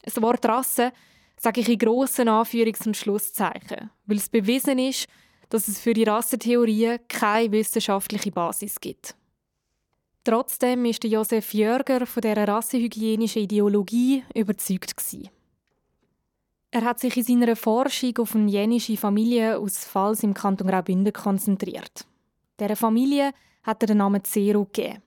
Das 0.03 0.21
Wort 0.21 0.45
Rasse 0.47 0.93
sage 1.39 1.61
ich 1.61 1.69
in 1.69 1.79
grossen 1.79 2.29
Anführungs- 2.29 2.87
und 2.87 2.97
Schlusszeichen, 2.97 3.91
weil 4.07 4.17
es 4.17 4.29
bewiesen 4.29 4.79
ist, 4.79 5.09
dass 5.49 5.69
es 5.69 5.81
für 5.81 5.95
die 5.95 6.05
Rassentheorie 6.05 6.99
keine 7.09 7.53
wissenschaftliche 7.53 8.33
Basis 8.33 8.81
gibt. 8.81 9.15
Trotzdem 10.25 10.85
ist 10.85 11.05
Josef 11.05 11.55
Jörger 11.55 12.05
von 12.05 12.21
dieser 12.21 12.47
rassenhygienischen 12.47 13.43
Ideologie 13.43 14.25
überzeugt. 14.35 14.95
Er 16.71 16.83
hat 16.83 17.01
sich 17.01 17.17
in 17.17 17.23
seiner 17.23 17.57
Forschung 17.57 18.19
auf 18.19 18.35
eine 18.35 18.51
jenische 18.51 18.99
Familie 18.99 19.59
aus 19.59 19.87
Pfalz 19.87 20.23
im 20.23 20.35
Kanton 20.35 20.67
Graubünden 20.67 21.13
konzentriert. 21.15 22.07
Dieser 22.61 22.77
Familie 22.77 23.33
hat 23.63 23.83
er 23.83 23.87
den 23.87 23.99
Namen 23.99 24.23
Zero 24.25 24.67
gegeben. 24.67 25.03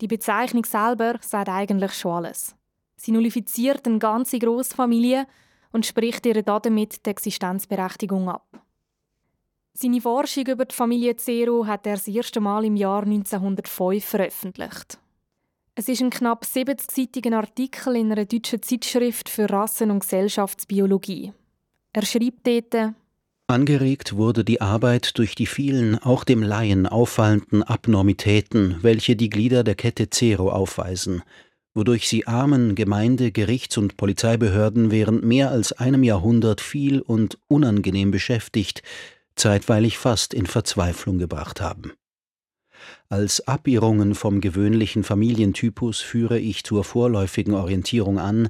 Die 0.00 0.08
Bezeichnung 0.08 0.64
selber 0.64 1.14
sagt 1.20 1.48
eigentlich 1.48 1.94
schon 1.94 2.12
alles. 2.12 2.56
Sie 2.96 3.12
nullifiziert 3.12 3.86
eine 3.86 3.98
ganze 3.98 4.38
Großfamilie 4.38 5.26
und 5.72 5.86
spricht 5.86 6.26
ihr 6.26 6.42
damit 6.42 7.06
die 7.06 7.10
Existenzberechtigung 7.10 8.28
ab. 8.28 8.46
Seine 9.74 10.00
Forschung 10.00 10.46
über 10.46 10.64
die 10.64 10.74
Familie 10.74 11.16
Zero 11.16 11.66
hat 11.66 11.86
er 11.86 11.96
das 11.96 12.08
erste 12.08 12.40
Mal 12.40 12.64
im 12.64 12.76
Jahr 12.76 13.02
1905 13.02 14.04
veröffentlicht. 14.04 14.98
Es 15.78 15.88
ist 15.88 16.00
ein 16.00 16.08
knapp 16.08 16.46
70-seitiger 16.46 17.36
Artikel 17.36 17.96
in 17.96 18.10
einer 18.10 18.24
deutschen 18.24 18.62
Zeitschrift 18.62 19.28
für 19.28 19.50
Rassen- 19.50 19.90
und 19.90 20.00
Gesellschaftsbiologie. 20.00 21.34
Er 21.92 22.06
schreibt 22.06 22.46
dort, 22.46 22.94
Angeregt 23.46 24.16
wurde 24.16 24.42
die 24.42 24.62
Arbeit 24.62 25.18
durch 25.18 25.34
die 25.34 25.44
vielen, 25.44 25.98
auch 25.98 26.24
dem 26.24 26.42
Laien 26.42 26.86
auffallenden 26.86 27.62
Abnormitäten, 27.62 28.78
welche 28.80 29.16
die 29.16 29.28
Glieder 29.28 29.64
der 29.64 29.74
Kette 29.74 30.08
Zero 30.08 30.50
aufweisen, 30.50 31.22
wodurch 31.74 32.08
sie 32.08 32.26
armen 32.26 32.74
Gemeinde-, 32.74 33.30
Gerichts- 33.30 33.76
und 33.76 33.98
Polizeibehörden 33.98 34.90
während 34.90 35.24
mehr 35.24 35.50
als 35.50 35.72
einem 35.72 36.02
Jahrhundert 36.02 36.62
viel 36.62 37.02
und 37.02 37.38
unangenehm 37.48 38.10
beschäftigt, 38.10 38.82
zeitweilig 39.34 39.98
fast 39.98 40.32
in 40.32 40.46
Verzweiflung 40.46 41.18
gebracht 41.18 41.60
haben. 41.60 41.92
Als 43.08 43.46
Abirrungen 43.46 44.14
vom 44.14 44.40
gewöhnlichen 44.40 45.04
Familientypus 45.04 46.00
führe 46.00 46.38
ich 46.38 46.64
zur 46.64 46.84
vorläufigen 46.84 47.54
Orientierung 47.54 48.18
an 48.18 48.48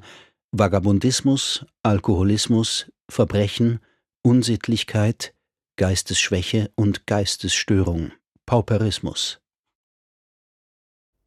Vagabundismus, 0.51 1.65
Alkoholismus, 1.83 2.91
Verbrechen, 3.09 3.79
Unsittlichkeit, 4.21 5.33
Geistesschwäche 5.75 6.71
und 6.75 7.05
Geistesstörung, 7.05 8.11
Pauperismus. 8.45 9.39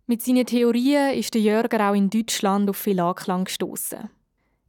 Mit 0.07 0.23
seinen 0.23 0.45
Theorien 0.45 1.15
ist 1.15 1.35
der 1.35 1.41
Jörger 1.41 1.89
auch 1.89 1.95
in 1.95 2.11
Deutschland 2.11 2.69
auf 2.69 2.77
viel 2.77 2.99
Anklang 2.99 3.45
gestoßen. 3.45 4.11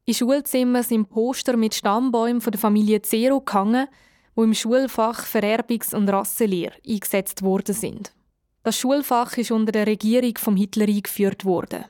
In 0.06 0.14
Schulzimmern 0.14 0.84
sind 0.84 1.10
Poster 1.10 1.58
mit 1.58 1.74
Stammbäumen 1.74 2.42
von 2.42 2.52
der 2.52 2.60
Familie 2.60 3.02
Zero 3.02 3.42
gehangen, 3.42 3.88
wo 4.36 4.44
im 4.44 4.54
Schulfach 4.54 5.26
Vererbungs- 5.26 5.96
und 5.96 6.10
Rassenlehre 6.10 6.76
eingesetzt 6.88 7.42
worden 7.42 7.74
sind. 7.74 8.14
Das 8.64 8.78
Schulfach 8.78 9.38
ist 9.38 9.52
unter 9.52 9.72
der 9.72 9.88
Regierung 9.88 10.38
vom 10.38 10.56
Hitler 10.56 10.88
eingeführt 10.88 11.46
worden. 11.46 11.86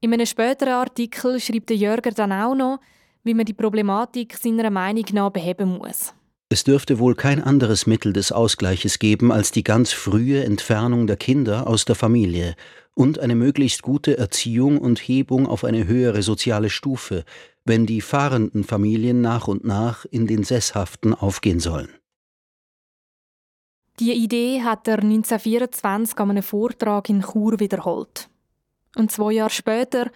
In 0.00 0.12
einem 0.12 0.26
späteren 0.26 0.74
Artikel 0.74 1.40
schreibt 1.40 1.70
der 1.70 1.78
Jörger 1.78 2.10
dann 2.10 2.30
auch 2.30 2.54
noch, 2.54 2.80
wie 3.22 3.32
man 3.32 3.46
die 3.46 3.54
Problematik 3.54 4.36
seiner 4.36 4.68
Meinung 4.68 5.06
nach 5.12 5.30
beheben 5.30 5.78
muss. 5.78 6.12
Es 6.50 6.62
dürfte 6.62 6.98
wohl 6.98 7.14
kein 7.14 7.42
anderes 7.42 7.86
Mittel 7.86 8.12
des 8.12 8.32
Ausgleiches 8.32 8.98
geben 8.98 9.32
als 9.32 9.50
die 9.50 9.64
ganz 9.64 9.92
frühe 9.92 10.44
Entfernung 10.44 11.06
der 11.06 11.16
Kinder 11.16 11.66
aus 11.66 11.86
der 11.86 11.94
Familie 11.94 12.54
und 12.92 13.18
eine 13.18 13.34
möglichst 13.34 13.80
gute 13.80 14.18
Erziehung 14.18 14.76
und 14.76 14.98
Hebung 14.98 15.46
auf 15.46 15.64
eine 15.64 15.86
höhere 15.86 16.22
soziale 16.22 16.68
Stufe, 16.68 17.24
wenn 17.64 17.86
die 17.86 18.02
fahrenden 18.02 18.62
Familien 18.62 19.22
nach 19.22 19.48
und 19.48 19.64
nach 19.64 20.04
in 20.04 20.26
den 20.26 20.44
sesshaften 20.44 21.14
aufgehen 21.14 21.60
sollen. 21.60 21.88
Die 24.00 24.12
Idee 24.12 24.62
hat 24.62 24.88
er 24.88 24.98
1924 24.98 26.18
an 26.18 26.30
einem 26.30 26.42
Vortrag 26.42 27.08
in 27.08 27.22
Chur 27.22 27.60
wiederholt. 27.60 28.28
Und 28.96 29.12
zwei 29.12 29.34
Jahre 29.34 29.50
später 29.50 30.10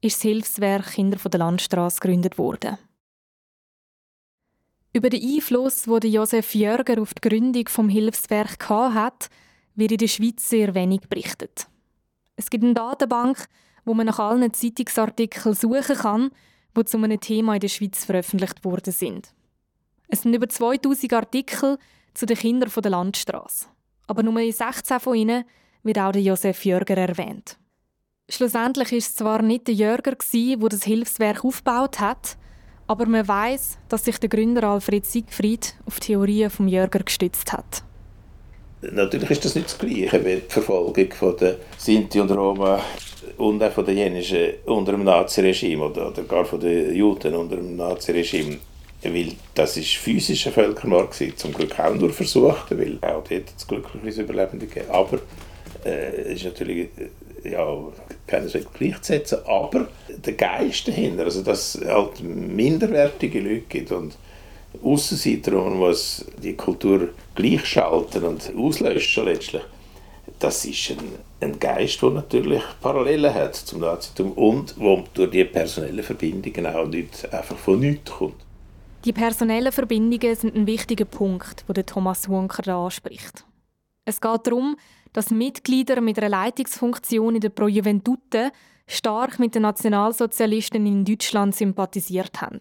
ist 0.00 0.16
das 0.16 0.22
Hilfswerk 0.22 0.92
Kinder 0.92 1.18
von 1.18 1.30
der 1.30 1.38
Landstraße 1.38 2.00
gegründet 2.00 2.38
worden. 2.38 2.76
Über 4.92 5.10
den 5.10 5.22
Einfluss, 5.22 5.82
den 5.84 6.12
Josef 6.12 6.56
Jörger 6.56 7.00
auf 7.00 7.14
die 7.14 7.28
Gründung 7.28 7.68
vom 7.68 7.88
Hilfswerk 7.88 8.68
hat, 8.68 9.30
wird 9.76 9.92
in 9.92 9.98
der 9.98 10.08
Schweiz 10.08 10.48
sehr 10.48 10.74
wenig 10.74 11.02
berichtet. 11.02 11.68
Es 12.34 12.50
gibt 12.50 12.64
eine 12.64 12.74
Datenbank, 12.74 13.46
wo 13.84 13.94
man 13.94 14.06
nach 14.06 14.18
allen 14.18 14.52
Zeitungsartikeln 14.52 15.54
suchen 15.54 15.96
kann, 15.96 16.30
die 16.76 16.84
zu 16.84 16.96
einem 16.96 17.20
Thema 17.20 17.54
in 17.54 17.60
der 17.60 17.68
Schweiz 17.68 18.04
veröffentlicht 18.04 18.64
worden 18.64 18.92
sind. 18.92 19.32
Es 20.08 20.22
sind 20.22 20.34
über 20.34 20.48
2000 20.48 21.12
Artikel 21.12 21.78
zu 22.14 22.26
den 22.26 22.36
Kindern 22.36 22.70
der 22.74 22.90
Landstraße. 22.90 23.66
Aber 24.06 24.22
nur 24.22 24.38
in 24.40 24.52
16 24.52 25.00
von 25.00 25.14
ihnen 25.14 25.44
wird 25.82 25.98
auch 25.98 26.12
der 26.12 26.22
Josef 26.22 26.64
Jörger 26.64 26.96
erwähnt. 26.96 27.58
Schlussendlich 28.28 28.92
ist 28.92 29.08
es 29.08 29.16
zwar 29.16 29.42
nicht 29.42 29.66
der 29.66 29.74
Jörger, 29.74 30.16
der 30.16 30.68
das 30.68 30.84
Hilfswerk 30.84 31.44
aufgebaut 31.44 31.98
hat, 31.98 32.36
aber 32.86 33.06
man 33.06 33.26
weiß, 33.26 33.78
dass 33.88 34.04
sich 34.04 34.18
der 34.18 34.28
Gründer 34.28 34.64
Alfred 34.64 35.06
Siegfried 35.06 35.74
auf 35.86 36.00
Theorien 36.00 36.50
vom 36.50 36.68
Jörger 36.68 37.00
gestützt 37.00 37.52
hat. 37.52 37.82
Natürlich 38.82 39.30
ist 39.30 39.44
das 39.44 39.54
nicht 39.54 39.66
das 39.66 39.78
Gleiche 39.78 40.24
wie 40.24 40.36
die 40.36 40.48
Verfolgung 40.48 41.12
von 41.12 41.36
der 41.36 41.56
Sinti 41.76 42.18
und 42.18 42.30
Roma 42.30 42.80
und 43.36 43.62
auch 43.62 43.72
von 43.72 43.84
den 43.84 43.98
Jenischen 43.98 44.54
unter 44.64 44.92
dem 44.92 45.04
Naziregime 45.04 45.84
oder 45.84 46.10
gar 46.22 46.44
von 46.44 46.60
den 46.60 46.94
Juden 46.94 47.34
unter 47.34 47.56
dem 47.56 47.76
Naziregime. 47.76 48.58
Weil 49.02 49.32
das 49.54 49.76
ist 49.76 49.94
physischer 49.94 50.52
Völkermord 50.52 51.12
gewesen, 51.12 51.36
zum 51.36 51.54
Glück 51.54 51.78
auch 51.78 51.94
nur 51.94 52.10
versucht, 52.10 52.70
weil 52.70 52.98
auch 53.00 53.24
dort 53.24 53.44
es 53.56 53.66
glücklicherweise 53.66 54.22
Überlebende 54.22 54.66
gegeben. 54.66 54.90
Aber 54.90 55.18
äh, 55.84 56.34
ist 56.34 56.44
natürlich 56.44 56.88
ja, 57.44 57.66
keineswegs 58.26 58.66
gleichzusetzen, 58.74 59.38
aber 59.46 59.88
der 60.08 60.34
Geist 60.34 60.88
dahinter, 60.88 61.24
also 61.24 61.42
dass 61.42 61.76
es 61.76 61.86
halt 61.86 62.22
minderwertige 62.22 63.40
Leute 63.40 63.64
gibt 63.68 63.92
und 63.92 64.16
Aussenseiter, 64.82 65.52
man 65.52 65.78
muss 65.78 66.24
die 66.42 66.54
Kultur 66.54 67.08
gleichschalten 67.34 68.22
und 68.24 68.52
auslöschen 68.56 69.24
letztlich, 69.24 69.62
das 70.38 70.64
ist 70.64 70.90
ein, 70.90 70.98
ein 71.40 71.58
Geist, 71.58 72.00
der 72.02 72.10
natürlich 72.10 72.62
Parallelen 72.80 73.34
hat 73.34 73.56
zum 73.56 73.80
Nazitum 73.80 74.32
und 74.32 74.74
wo 74.78 75.02
durch 75.12 75.30
die 75.30 75.44
personellen 75.44 76.04
Verbindungen 76.04 76.66
auch 76.66 76.86
nicht 76.86 77.32
einfach 77.32 77.56
von 77.56 77.80
nichts 77.80 78.10
kommt. 78.10 78.34
Die 79.06 79.14
personellen 79.14 79.72
Verbindungen 79.72 80.36
sind 80.36 80.54
ein 80.54 80.66
wichtiger 80.66 81.06
Punkt, 81.06 81.64
den 81.66 81.86
Thomas 81.86 82.28
Hunker 82.28 82.74
anspricht. 82.74 83.46
Es 84.04 84.20
geht 84.20 84.46
darum, 84.46 84.76
dass 85.14 85.30
Mitglieder 85.30 86.02
mit 86.02 86.18
einer 86.18 86.28
Leitungsfunktion 86.28 87.36
in 87.36 87.40
der 87.40 87.48
Pro 87.48 87.66
Juventute 87.66 88.52
stark 88.86 89.38
mit 89.38 89.54
den 89.54 89.62
Nationalsozialisten 89.62 90.84
in 90.84 91.06
Deutschland 91.06 91.54
sympathisiert 91.54 92.42
haben. 92.42 92.60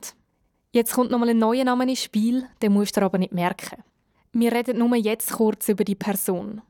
Jetzt 0.71 0.93
kommt 0.93 1.11
nochmal 1.11 1.29
ein 1.29 1.39
neuer 1.39 1.65
Name 1.65 1.89
ins 1.89 2.03
Spiel, 2.03 2.45
den 2.61 2.71
musst 2.71 2.95
du 2.95 3.01
aber 3.01 3.17
nicht 3.17 3.33
merken. 3.33 3.83
Wir 4.31 4.53
reden 4.53 4.77
nur 4.77 4.95
jetzt 4.95 5.33
kurz 5.33 5.67
über 5.67 5.83
die 5.83 5.95
Person. 5.95 6.61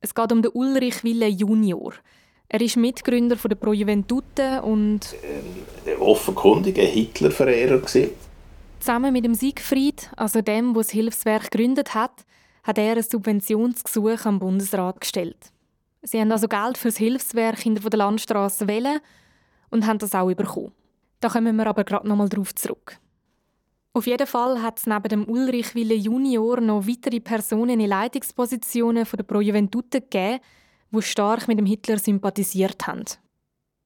Es 0.00 0.14
geht 0.14 0.32
um 0.32 0.42
den 0.42 0.50
Ulrich 0.52 1.04
Wille 1.04 1.28
Junior. 1.28 1.92
Er 2.48 2.60
ist 2.60 2.76
Mitgründer 2.76 3.36
der 3.36 3.54
Pro 3.54 3.72
Juventute 3.72 4.62
und... 4.62 5.14
Ein 5.86 6.00
offenkundiger 6.00 6.82
Hitler-Verehrer. 6.82 7.80
Zusammen 8.82 9.12
mit 9.12 9.24
dem 9.24 9.34
Siegfried, 9.34 10.10
also 10.16 10.40
dem, 10.40 10.74
der 10.74 10.82
das 10.82 10.90
Hilfswerk 10.90 11.52
gegründet 11.52 11.94
hat, 11.94 12.24
hat 12.64 12.78
er 12.78 12.96
ein 12.96 13.02
Subventionsgesuch 13.04 14.26
am 14.26 14.40
Bundesrat 14.40 15.00
gestellt. 15.00 15.52
Sie 16.02 16.18
haben 16.18 16.32
also 16.32 16.48
Geld 16.48 16.76
für 16.76 16.88
das 16.88 16.96
Hilfswerk 16.96 17.60
hinter 17.60 17.88
der 17.88 17.98
Landstraße 17.98 18.66
wählen 18.66 18.98
und 19.70 19.86
haben 19.86 20.00
das 20.00 20.16
auch 20.16 20.34
bekommen. 20.34 20.72
Da 21.20 21.28
kommen 21.28 21.54
wir 21.54 21.68
aber 21.68 21.84
gerade 21.84 22.08
nochmal 22.08 22.28
drauf 22.28 22.56
zurück. 22.56 22.98
Auf 23.92 24.08
jeden 24.08 24.26
Fall 24.26 24.60
hat 24.60 24.80
es 24.80 24.86
neben 24.86 25.08
dem 25.08 25.28
Ulrich 25.28 25.76
Wille 25.76 25.94
Junior 25.94 26.60
noch 26.60 26.84
weitere 26.84 27.20
Personen 27.20 27.78
in 27.78 27.88
Leitungspositionen 27.88 29.06
von 29.06 29.16
der 29.16 29.24
Pro 29.24 29.40
Juventute 29.40 30.00
gegeben, 30.00 30.40
die 30.90 31.02
stark 31.02 31.46
mit 31.46 31.56
dem 31.56 31.66
Hitler 31.66 31.98
sympathisiert 31.98 32.84
haben. 32.88 33.04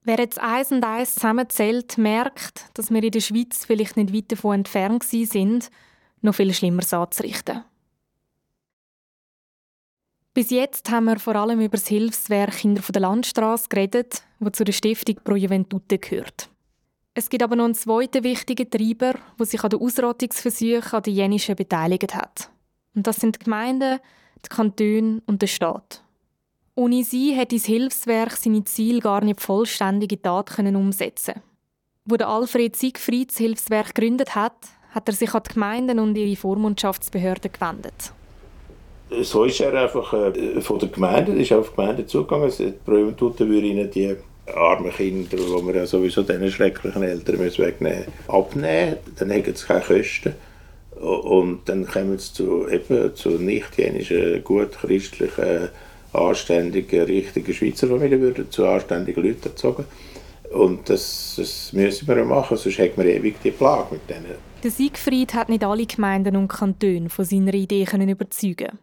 Wer 0.06 0.20
jetzt 0.20 0.38
eins 0.40 0.70
und 0.70 0.84
eins 0.84 1.14
zusammenzählt, 1.16 1.98
merkt, 1.98 2.66
dass 2.74 2.92
wir 2.92 3.02
in 3.02 3.10
der 3.10 3.20
Schweiz 3.20 3.64
vielleicht 3.64 3.96
nicht 3.96 4.14
weit 4.14 4.30
davon 4.30 4.54
entfernt 4.54 5.02
sind, 5.02 5.68
noch 6.22 6.36
viel 6.36 6.54
Schlimmeres 6.54 6.94
anzurichten. 6.94 7.64
Bis 10.32 10.50
jetzt 10.50 10.88
haben 10.92 11.06
wir 11.06 11.18
vor 11.18 11.34
allem 11.34 11.60
über 11.60 11.76
das 11.76 11.88
Hilfswerk 11.88 12.52
Kinder 12.52 12.82
von 12.82 12.92
der 12.92 13.02
Landstraße 13.02 13.68
geredet, 13.68 14.22
das 14.38 14.52
zu 14.52 14.62
der 14.62 14.74
Stiftung 14.74 15.16
Pro 15.24 15.34
Juventute 15.34 15.98
gehört. 15.98 16.50
Es 17.14 17.28
gibt 17.28 17.42
aber 17.42 17.56
noch 17.56 17.64
einen 17.64 17.74
zweiten 17.74 18.22
wichtigen 18.22 18.70
Treiber, 18.70 19.18
der 19.36 19.46
sich 19.46 19.64
an 19.64 19.70
den 19.70 19.80
Ausrottungsversuchen 19.80 20.92
an 20.92 21.02
den 21.02 21.14
Jenischen 21.14 21.56
beteiligt 21.56 22.14
hat. 22.14 22.48
Und 22.94 23.08
das 23.08 23.16
sind 23.16 23.40
die 23.40 23.44
Gemeinden, 23.44 23.98
die 24.44 24.48
Kantone 24.50 25.20
und 25.26 25.42
der 25.42 25.48
Staat. 25.48 26.05
Ohne 26.78 27.04
sie 27.04 27.32
hätte 27.32 27.56
das 27.56 27.64
Hilfswerk 27.64 28.32
seine 28.32 28.62
Ziele 28.64 29.00
gar 29.00 29.24
nicht 29.24 29.40
vollständig 29.40 30.12
in 30.12 30.22
Tat 30.22 30.58
umsetzen. 30.58 31.40
Wo 32.04 32.18
der 32.18 32.28
Alfred 32.28 32.76
Siegfried 32.76 33.30
das 33.30 33.38
Hilfswerk 33.38 33.94
gegründet 33.94 34.34
hat, 34.34 34.52
hat 34.90 35.08
er 35.08 35.14
sich 35.14 35.32
an 35.32 35.42
die 35.48 35.54
Gemeinden 35.54 35.98
und 35.98 36.16
ihre 36.18 36.36
Vormundschaftsbehörden 36.36 37.50
gewendet. 37.50 38.12
So 39.22 39.44
ist 39.44 39.60
er 39.60 39.72
einfach 39.72 40.12
äh, 40.12 40.60
von 40.60 40.78
der 40.78 40.90
Gemeinde, 40.90 41.32
ist 41.32 41.50
auf 41.52 41.70
die 41.70 41.76
Gemeinde 41.76 42.06
zugegangen. 42.06 42.52
Die 42.58 42.72
Prümentute 42.84 43.48
würde 43.48 43.66
ihnen 43.66 43.90
die 43.90 44.14
armen 44.54 44.90
Kinder, 44.90 45.36
die 45.36 45.66
wir 45.66 45.74
ja 45.74 45.86
sowieso 45.86 46.22
diesen 46.24 46.50
schrecklichen 46.50 47.02
Eltern 47.02 47.38
müssen 47.38 47.64
wegnehmen 47.64 48.04
abnehmen. 48.28 48.98
Dann 49.18 49.32
haben 49.32 49.54
sie 49.54 49.66
keine 49.66 49.80
Kosten. 49.80 50.34
Und 51.00 51.68
dann 51.68 51.86
kommen 51.86 52.18
sie 52.18 52.32
zu, 52.34 52.68
eben, 52.68 53.14
zu 53.14 53.30
nicht-jenischen, 53.30 54.44
gut 54.44 54.72
christlichen, 54.72 55.70
anständigen, 56.16 57.04
richtigen 57.04 57.54
Schweizer 57.54 57.88
Familien, 57.88 58.20
würden 58.20 58.50
zu 58.50 58.66
anständigen 58.66 59.22
Leuten 59.22 59.48
erzogen. 59.48 59.84
Und 60.52 60.88
das, 60.88 61.34
das 61.36 61.72
müssen 61.72 62.08
wir 62.08 62.24
machen, 62.24 62.56
sonst 62.56 62.78
haben 62.78 62.92
wir 62.96 63.04
ewig 63.06 63.36
die 63.42 63.50
Plage 63.50 63.88
mit 63.92 64.08
denen. 64.08 64.36
Der 64.62 64.70
Siegfried 64.70 65.34
hat 65.34 65.48
nicht 65.48 65.64
alle 65.64 65.86
Gemeinden 65.86 66.36
und 66.36 66.48
Kantone 66.48 67.08
von 67.08 67.24
seiner 67.24 67.54
Idee 67.54 67.84
können 67.84 68.08
überzeugen. 68.08 68.78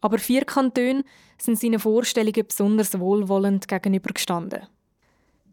Aber 0.00 0.18
vier 0.18 0.44
Kantone 0.44 1.04
sind 1.38 1.58
seinen 1.58 1.78
Vorstellungen 1.78 2.46
besonders 2.46 2.98
wohlwollend 2.98 3.66
gegenübergestanden. 3.66 4.66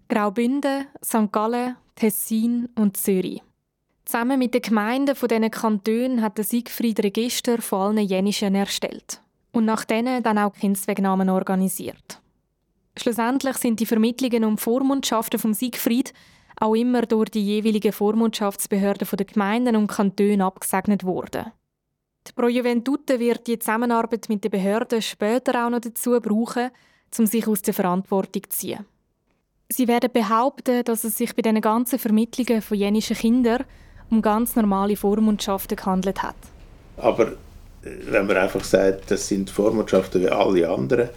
Graubünden, 0.10 0.86
St. 1.04 1.32
Gallen, 1.32 1.76
Tessin 1.96 2.70
und 2.76 2.98
Zürich. 2.98 3.42
Zusammen 4.06 4.38
mit 4.38 4.54
den 4.54 4.62
Gemeinden 4.62 5.16
von 5.16 5.30
diesen 5.30 5.50
Kantonen 5.50 6.22
hat 6.22 6.38
der 6.38 6.46
Siegfried 6.46 7.02
Register 7.04 7.62
von 7.62 7.98
allen 7.98 8.08
Jenischen 8.08 8.54
erstellt 8.54 9.23
und 9.54 9.66
nach 9.66 9.86
denen 9.86 10.22
dann 10.22 10.38
auch 10.38 10.54
Kindswegnamen 10.54 11.30
organisiert. 11.30 12.20
Schlussendlich 12.98 13.58
sind 13.58 13.80
die 13.80 13.86
Vermittlungen 13.86 14.44
und 14.44 14.60
Vormundschaften 14.60 15.40
vom 15.40 15.54
Siegfried 15.54 16.14
auch 16.60 16.76
immer 16.76 17.04
durch 17.04 17.30
die 17.30 17.44
jeweiligen 17.44 17.92
Vormundschaftsbehörden 17.92 19.08
der 19.12 19.26
Gemeinden 19.26 19.76
und 19.76 19.88
Kantone 19.88 20.44
abgesegnet 20.44 21.04
worden. 21.04 21.52
Die 22.28 22.32
Pro 22.34 22.48
Juventute 22.48 23.20
wird 23.20 23.48
die 23.48 23.60
Zusammenarbeit 23.60 24.30
mit 24.30 24.44
den 24.44 24.52
Behörden 24.52 25.02
später 25.02 25.66
auch 25.66 25.70
noch 25.70 25.82
dazu 25.82 26.20
brauchen, 26.22 26.70
um 27.18 27.26
sich 27.26 27.48
aus 27.48 27.62
der 27.62 27.74
Verantwortung 27.74 28.44
zu 28.50 28.58
ziehen. 28.58 28.86
Sie 29.70 29.88
werden 29.88 30.12
behaupten, 30.12 30.84
dass 30.84 31.04
es 31.04 31.18
sich 31.18 31.36
bei 31.36 31.42
diesen 31.42 31.62
ganzen 31.62 32.00
Vermittlungen 32.00 32.62
von 32.62 32.78
jenischen 32.78 33.18
Kindern 33.18 33.66
um 34.10 34.22
ganz 34.22 34.56
normale 34.56 34.96
Vormundschaften 34.96 35.76
gehandelt 35.76 36.22
hat. 36.22 36.36
Aber 36.98 37.34
wenn 37.84 38.28
man 38.28 38.38
einfach 38.38 38.64
sagt, 38.64 39.12
das 39.12 39.28
sind 39.28 39.50
Vormundschaften 39.50 40.22
wie 40.22 40.30
alle 40.30 40.70
anderen, 40.70 41.10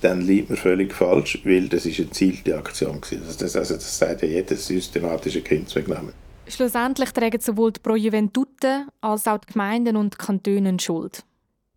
dann 0.00 0.20
liegt 0.20 0.50
man 0.50 0.58
völlig 0.58 0.92
falsch, 0.94 1.40
weil 1.44 1.68
das 1.68 1.86
ist 1.86 1.98
eine 1.98 2.10
zielte 2.10 2.56
Aktion 2.56 3.00
das, 3.00 3.36
das, 3.36 3.56
also 3.56 3.74
das 3.74 3.98
sagt 3.98 4.22
ja 4.22 4.28
jeder 4.28 4.56
systematische 4.56 5.40
Kindswegnahme. 5.40 6.12
Schlussendlich 6.46 7.10
tragen 7.12 7.40
sowohl 7.40 7.72
die 7.72 7.80
Pro 7.80 7.94
Juventute 7.94 8.86
als 9.00 9.26
auch 9.26 9.38
die 9.38 9.52
Gemeinden 9.52 9.96
und 9.96 10.14
die 10.14 10.18
Kantone 10.18 10.76
Schuld. 10.78 11.24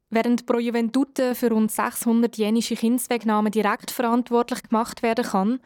Während 0.09 0.45
Pro 0.45 0.59
Juventute 0.59 1.35
für 1.35 1.49
rund 1.49 1.71
600 1.71 2.35
jenische 2.37 2.75
Kindswegnahmen 2.75 3.51
direkt 3.51 3.91
verantwortlich 3.91 4.63
gemacht 4.63 5.03
werden 5.03 5.25
kann, 5.25 5.59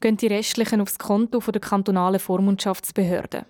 gehen 0.00 0.16
die 0.16 0.26
restlichen 0.26 0.80
aufs 0.80 0.98
Konto 0.98 1.40
der 1.40 1.60
kantonalen 1.60 2.20
Vormundschaftsbehörde. 2.20 3.46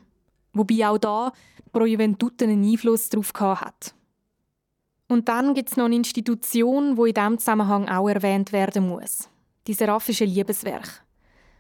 Wobei 0.52 0.88
auch 0.88 0.98
da 0.98 1.32
Pro 1.72 1.84
Juventute 1.84 2.44
einen 2.44 2.64
Einfluss 2.64 3.08
darauf 3.08 3.32
hat. 3.60 3.94
Und 5.08 5.28
dann 5.28 5.54
gibt 5.54 5.70
es 5.70 5.76
noch 5.76 5.84
eine 5.84 5.94
Institution, 5.94 6.96
wo 6.96 7.04
in 7.04 7.14
diesem 7.14 7.38
Zusammenhang 7.38 7.88
auch 7.88 8.08
erwähnt 8.08 8.52
werden 8.52 8.88
muss. 8.88 9.28
Die 9.66 9.74
Seraphische 9.74 10.24
Liebeswerk. 10.24 11.04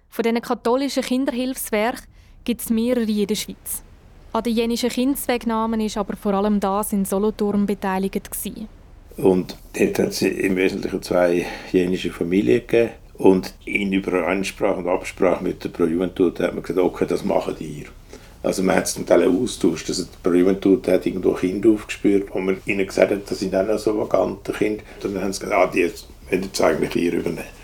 Von 0.08 0.22
diesen 0.22 0.40
katholischen 0.40 1.02
Kinderhilfswerken 1.02 2.06
gibt 2.44 2.60
es 2.60 2.70
mehrere 2.70 3.02
in 3.02 3.26
der 3.26 3.34
Schweiz. 3.34 3.82
An 4.32 4.42
den 4.42 4.54
jenischen 4.54 4.90
Kindswegnamen 4.90 5.80
war 5.80 6.00
aber 6.00 6.16
vor 6.16 6.34
allem 6.34 6.60
das 6.60 6.92
in 6.92 7.04
Solothurn 7.04 7.66
beteiligt. 7.66 8.30
Gewesen. 8.30 8.68
Und 9.16 9.56
dort 9.72 9.98
hat 9.98 10.08
es 10.08 10.22
im 10.22 10.56
Wesentlichen 10.56 11.02
zwei 11.02 11.46
jenische 11.72 12.10
Familien 12.10 12.66
gegeben. 12.66 12.90
Und 13.14 13.54
in 13.64 13.92
Übereinsprache 13.92 14.76
und 14.76 14.88
Absprache 14.88 15.42
mit 15.42 15.64
der 15.64 15.70
Pro 15.70 15.84
Juventud 15.84 16.38
hat 16.40 16.52
man 16.52 16.62
gesagt, 16.62 16.84
okay, 16.84 17.06
das 17.08 17.24
machen 17.24 17.56
die. 17.58 17.86
Also 18.42 18.62
man 18.62 18.76
hat 18.76 18.88
zum 18.88 19.06
Teil 19.06 19.28
austauscht. 19.28 19.88
Also 19.88 20.04
die 20.04 20.16
Pro 20.22 20.32
Juventud 20.32 20.86
hat 20.88 21.06
irgendwo 21.06 21.32
Kinder 21.32 21.70
aufgespürt, 21.70 22.28
wo 22.32 22.38
man 22.38 22.58
ihnen 22.66 22.86
gesagt 22.86 23.10
hat, 23.10 23.30
das 23.30 23.40
sind 23.40 23.54
auch 23.54 23.66
noch 23.66 23.78
so 23.78 23.98
vagante 23.98 24.52
Kinder. 24.52 24.82
Und 25.02 25.14
dann 25.14 25.22
haben 25.22 25.32
sie 25.32 25.40
gesagt, 25.40 25.58
ah, 25.58 25.66
die 25.66 25.82
wollen 25.82 26.42
jetzt 26.42 26.60
eigentlich 26.60 26.96
ihr 26.96 27.12
übernehmen. 27.14 27.56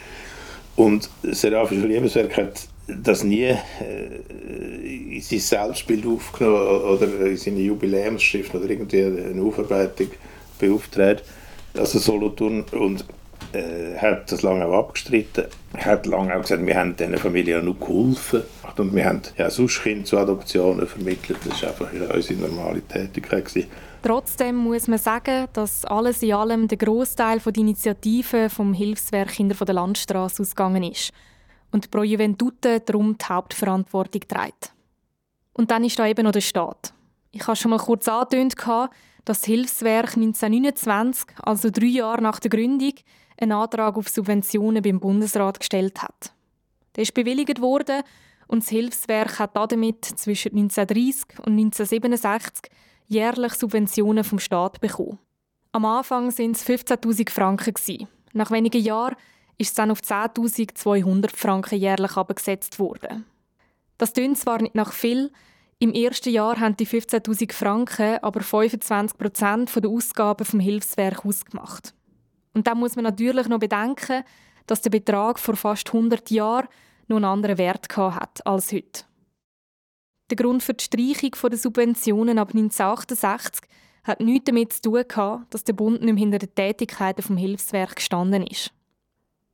Und 0.74 1.08
das 1.22 1.40
Seraphische 1.42 1.86
Liebeswerk 1.86 2.36
hat 2.36 2.68
das 2.86 3.22
nie 3.24 3.44
äh, 3.44 3.56
in 5.14 5.20
sein 5.20 5.38
Selbstbild 5.38 6.06
aufgenommen 6.06 6.82
oder 6.82 7.26
in 7.26 7.36
seine 7.36 7.60
Jubiläumsschrift 7.60 8.54
oder 8.54 8.68
irgendwie 8.68 9.04
eine 9.04 9.42
Aufarbeitung 9.42 10.08
beauftragt. 10.58 11.24
Also 11.74 11.98
Solothurn 11.98 12.64
und 12.72 13.04
äh, 13.52 13.98
hat 13.98 14.30
das 14.30 14.42
lange 14.42 14.64
abgestritten. 14.64 15.46
hat 15.76 16.06
lange 16.06 16.34
auch 16.34 16.42
gesagt, 16.42 16.64
wir 16.64 16.76
haben 16.76 16.96
diesen 16.96 17.16
Familien 17.16 17.64
nur 17.64 17.78
geholfen 17.78 18.42
und 18.76 18.94
wir 18.94 19.04
haben 19.04 19.22
ja 19.36 19.50
sonst 19.50 19.82
Kinder 19.82 20.04
zu 20.04 20.18
Adoptionen 20.18 20.86
vermittelt. 20.86 21.38
Das 21.44 21.62
war 21.62 21.70
einfach 21.70 22.14
unsere 22.14 22.40
normale 22.40 22.82
Tätigkeit. 22.82 23.44
Gewesen. 23.44 23.68
Trotzdem 24.02 24.56
muss 24.56 24.88
man 24.88 24.98
sagen, 24.98 25.46
dass 25.52 25.84
alles 25.84 26.22
in 26.22 26.32
allem 26.32 26.66
der 26.66 26.78
Großteil 26.78 27.38
der 27.38 27.56
Initiativen 27.56 28.50
vom 28.50 28.74
Hilfswerk 28.74 29.28
Kinder 29.28 29.54
von 29.54 29.66
der 29.66 29.74
Landstraße 29.74 30.42
ausgegangen 30.42 30.82
ist 30.82 31.12
und 31.70 31.90
Pro 31.90 32.02
Juventute 32.02 32.80
darum 32.80 33.16
die 33.16 33.24
Hauptverantwortung 33.24 34.22
trägt. 34.26 34.72
Und 35.52 35.70
dann 35.70 35.84
ist 35.84 35.98
da 35.98 36.06
eben 36.06 36.24
noch 36.24 36.32
der 36.32 36.40
Staat. 36.40 36.92
Ich 37.30 37.46
habe 37.46 37.56
schon 37.56 37.70
mal 37.70 37.78
kurz 37.78 38.08
angetönt, 38.08 38.54
dass 38.58 38.88
das 39.24 39.44
Hilfswerk 39.44 40.16
1929, 40.16 41.26
also 41.42 41.70
drei 41.70 41.86
Jahre 41.86 42.22
nach 42.22 42.40
der 42.40 42.50
Gründung, 42.50 42.94
einen 43.42 43.52
Antrag 43.52 43.96
auf 43.96 44.08
Subventionen 44.08 44.82
beim 44.82 45.00
Bundesrat 45.00 45.58
gestellt 45.60 46.02
hat. 46.02 46.32
Der 46.96 47.02
ist 47.02 47.14
bewilligt 47.14 47.60
worden 47.60 48.02
und 48.46 48.62
das 48.62 48.68
Hilfswerk 48.70 49.38
hat 49.38 49.56
damit 49.56 50.04
zwischen 50.04 50.52
1930 50.52 51.38
und 51.40 51.52
1967 51.58 52.70
jährlich 53.08 53.54
Subventionen 53.54 54.24
vom 54.24 54.38
Staat 54.38 54.80
bekommen. 54.80 55.18
Am 55.72 55.84
Anfang 55.84 56.26
waren 56.36 56.50
es 56.50 56.66
15.000 56.66 57.30
Franken. 57.30 58.08
Nach 58.32 58.50
wenigen 58.50 58.82
Jahren 58.82 59.16
ist 59.58 59.68
es 59.68 59.74
dann 59.74 59.90
auf 59.90 60.00
10.200 60.00 61.34
Franken 61.34 61.78
jährlich 61.78 62.16
abgesetzt 62.16 62.78
worden. 62.78 63.24
Das 63.98 64.12
klingt 64.12 64.38
zwar 64.38 64.60
nicht 64.60 64.74
nach 64.74 64.92
viel, 64.92 65.30
im 65.78 65.92
ersten 65.92 66.30
Jahr 66.30 66.60
haben 66.60 66.76
die 66.76 66.86
15.000 66.86 67.52
Franken 67.52 68.18
aber 68.22 68.40
25 68.40 69.18
Prozent 69.18 69.74
der 69.74 69.90
Ausgaben 69.90 70.44
vom 70.44 70.60
Hilfswerk 70.60 71.26
ausgemacht. 71.26 71.92
Und 72.54 72.66
dann 72.66 72.78
muss 72.78 72.96
man 72.96 73.04
natürlich 73.04 73.48
noch 73.48 73.58
bedenken, 73.58 74.24
dass 74.66 74.82
der 74.82 74.90
Betrag 74.90 75.38
vor 75.38 75.56
fast 75.56 75.88
100 75.88 76.30
Jahren 76.30 76.68
noch 77.08 77.16
einen 77.16 77.24
anderen 77.24 77.58
Wert 77.58 77.88
hat 77.96 78.46
als 78.46 78.72
heute. 78.72 79.04
Der 80.30 80.36
Grund 80.36 80.62
für 80.62 80.74
die 80.74 80.84
Streichung 80.84 81.50
der 81.50 81.58
Subventionen 81.58 82.38
ab 82.38 82.48
1968 82.54 83.68
hat 84.04 84.20
nichts 84.20 84.46
damit 84.46 84.72
zu 84.72 84.82
tun 84.82 85.46
dass 85.50 85.64
der 85.64 85.72
Bund 85.74 86.00
nicht 86.02 86.14
mehr 86.14 86.20
hinter 86.20 86.38
den 86.38 86.54
Tätigkeiten 86.54 87.22
vom 87.22 87.36
Hilfswerk 87.36 87.96
gestanden 87.96 88.46
ist. 88.46 88.72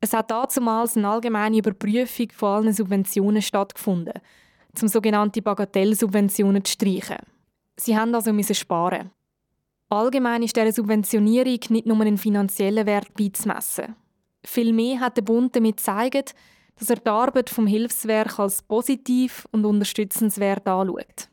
Es 0.00 0.12
hat 0.12 0.30
damals 0.30 0.96
eine 0.96 1.08
allgemeine 1.08 1.58
Überprüfung 1.58 2.28
von 2.30 2.48
allen 2.48 2.72
Subventionen 2.72 3.42
stattgefunden 3.42 4.20
um 4.80 4.88
sogenannte 4.88 5.42
Bagatellsubventionen 5.42 6.64
zu 6.64 6.72
streichen. 6.72 7.18
Sie 7.76 7.96
haben 7.96 8.14
also 8.14 8.32
sparen. 8.54 9.10
Allgemein 9.90 10.42
ist 10.42 10.56
dieser 10.56 10.72
Subventionierung 10.72 11.60
nicht 11.70 11.86
nur 11.86 12.00
einen 12.00 12.18
finanziellen 12.18 12.86
Wert 12.86 13.14
beizumessen. 13.14 13.96
Vielmehr 14.44 15.00
hat 15.00 15.16
der 15.16 15.22
Bund 15.22 15.56
damit 15.56 15.78
gezeigt, 15.78 16.34
dass 16.76 16.90
er 16.90 16.96
die 16.96 17.08
Arbeit 17.08 17.50
vom 17.50 17.66
Hilfswerk 17.66 18.38
als 18.38 18.62
positiv 18.62 19.46
und 19.50 19.64
unterstützenswert 19.64 20.66
anschaut. 20.66 21.28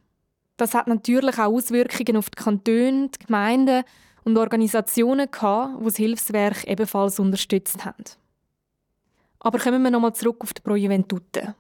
Das 0.58 0.74
hat 0.74 0.88
natürlich 0.88 1.38
auch 1.38 1.52
Auswirkungen 1.52 2.18
auf 2.18 2.30
die 2.30 2.42
Kantone, 2.42 3.10
die 3.10 3.26
Gemeinden 3.26 3.84
und 4.24 4.38
Organisationen 4.38 5.30
gehabt, 5.30 5.82
die 5.82 5.84
das 5.84 5.98
Hilfswerk 5.98 6.66
ebenfalls 6.66 7.20
unterstützt 7.20 7.84
haben. 7.86 8.04
Aber 9.40 9.60
kommen 9.60 9.84
wir 9.84 9.92
nochmal 9.92 10.16
zurück 10.16 10.38
auf 10.40 10.54
die 10.54 10.62
Pro 10.62 10.76
Juventute. 10.76 11.56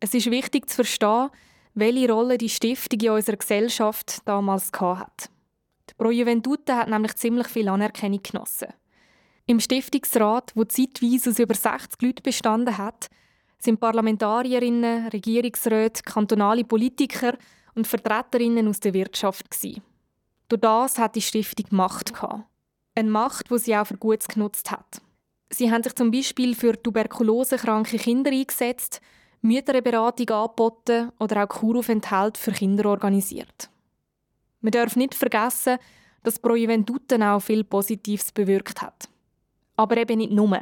Es 0.00 0.14
ist 0.14 0.30
wichtig 0.30 0.70
zu 0.70 0.76
verstehen, 0.76 1.28
welche 1.74 2.10
Rolle 2.10 2.38
die 2.38 2.48
Stiftung 2.48 3.00
in 3.00 3.10
unserer 3.10 3.36
Gesellschaft 3.36 4.22
damals 4.24 4.70
hat. 4.72 5.28
Pro 5.96 6.10
Juventute 6.10 6.76
hat 6.76 6.88
nämlich 6.88 7.16
ziemlich 7.16 7.48
viel 7.48 7.68
Anerkennung 7.68 8.20
genossen. 8.22 8.68
Im 9.46 9.60
Stiftungsrat, 9.60 10.52
wo 10.54 10.64
zeitweise 10.64 11.30
aus 11.30 11.38
über 11.38 11.54
60 11.54 12.02
Leuten 12.02 12.22
bestanden 12.22 12.76
hat, 12.76 13.08
sind 13.58 13.80
Parlamentarierinnen, 13.80 15.08
Regierungsräte, 15.08 16.02
kantonale 16.02 16.64
Politiker 16.64 17.36
und 17.74 17.86
Vertreterinnen 17.86 18.68
aus 18.68 18.80
der 18.80 18.92
Wirtschaft 18.92 19.50
gewesen. 19.50 19.82
Durch 20.48 20.60
das 20.60 20.98
hat 20.98 21.16
die 21.16 21.22
Stiftung 21.22 21.66
Macht 21.70 22.14
gehabt. 22.14 22.44
Eine 22.94 23.10
Macht, 23.10 23.50
die 23.50 23.58
sie 23.58 23.76
auch 23.76 23.86
für 23.86 23.96
Gutes 23.96 24.28
genutzt 24.28 24.70
hat. 24.70 25.00
Sie 25.50 25.70
haben 25.70 25.82
sich 25.82 25.94
zum 25.94 26.10
Beispiel 26.10 26.54
für 26.54 26.80
tuberkulosekranke 26.80 27.98
Kinder 27.98 28.30
eingesetzt 28.30 29.00
Mütterberatung 29.42 30.28
angeboten 30.30 31.12
oder 31.20 31.44
auch 31.44 31.48
Kuraufenthalt 31.48 32.36
für 32.36 32.52
Kinder 32.52 32.86
organisiert. 32.90 33.70
Man 34.66 34.72
darf 34.72 34.96
nicht 34.96 35.14
vergessen, 35.14 35.78
dass 36.24 36.40
Pro 36.40 36.56
Juventuten 36.56 37.22
auch 37.22 37.38
viel 37.38 37.62
Positives 37.62 38.32
bewirkt 38.32 38.82
hat. 38.82 39.08
Aber 39.76 39.96
eben 39.96 40.18
nicht 40.18 40.32
nur. 40.32 40.60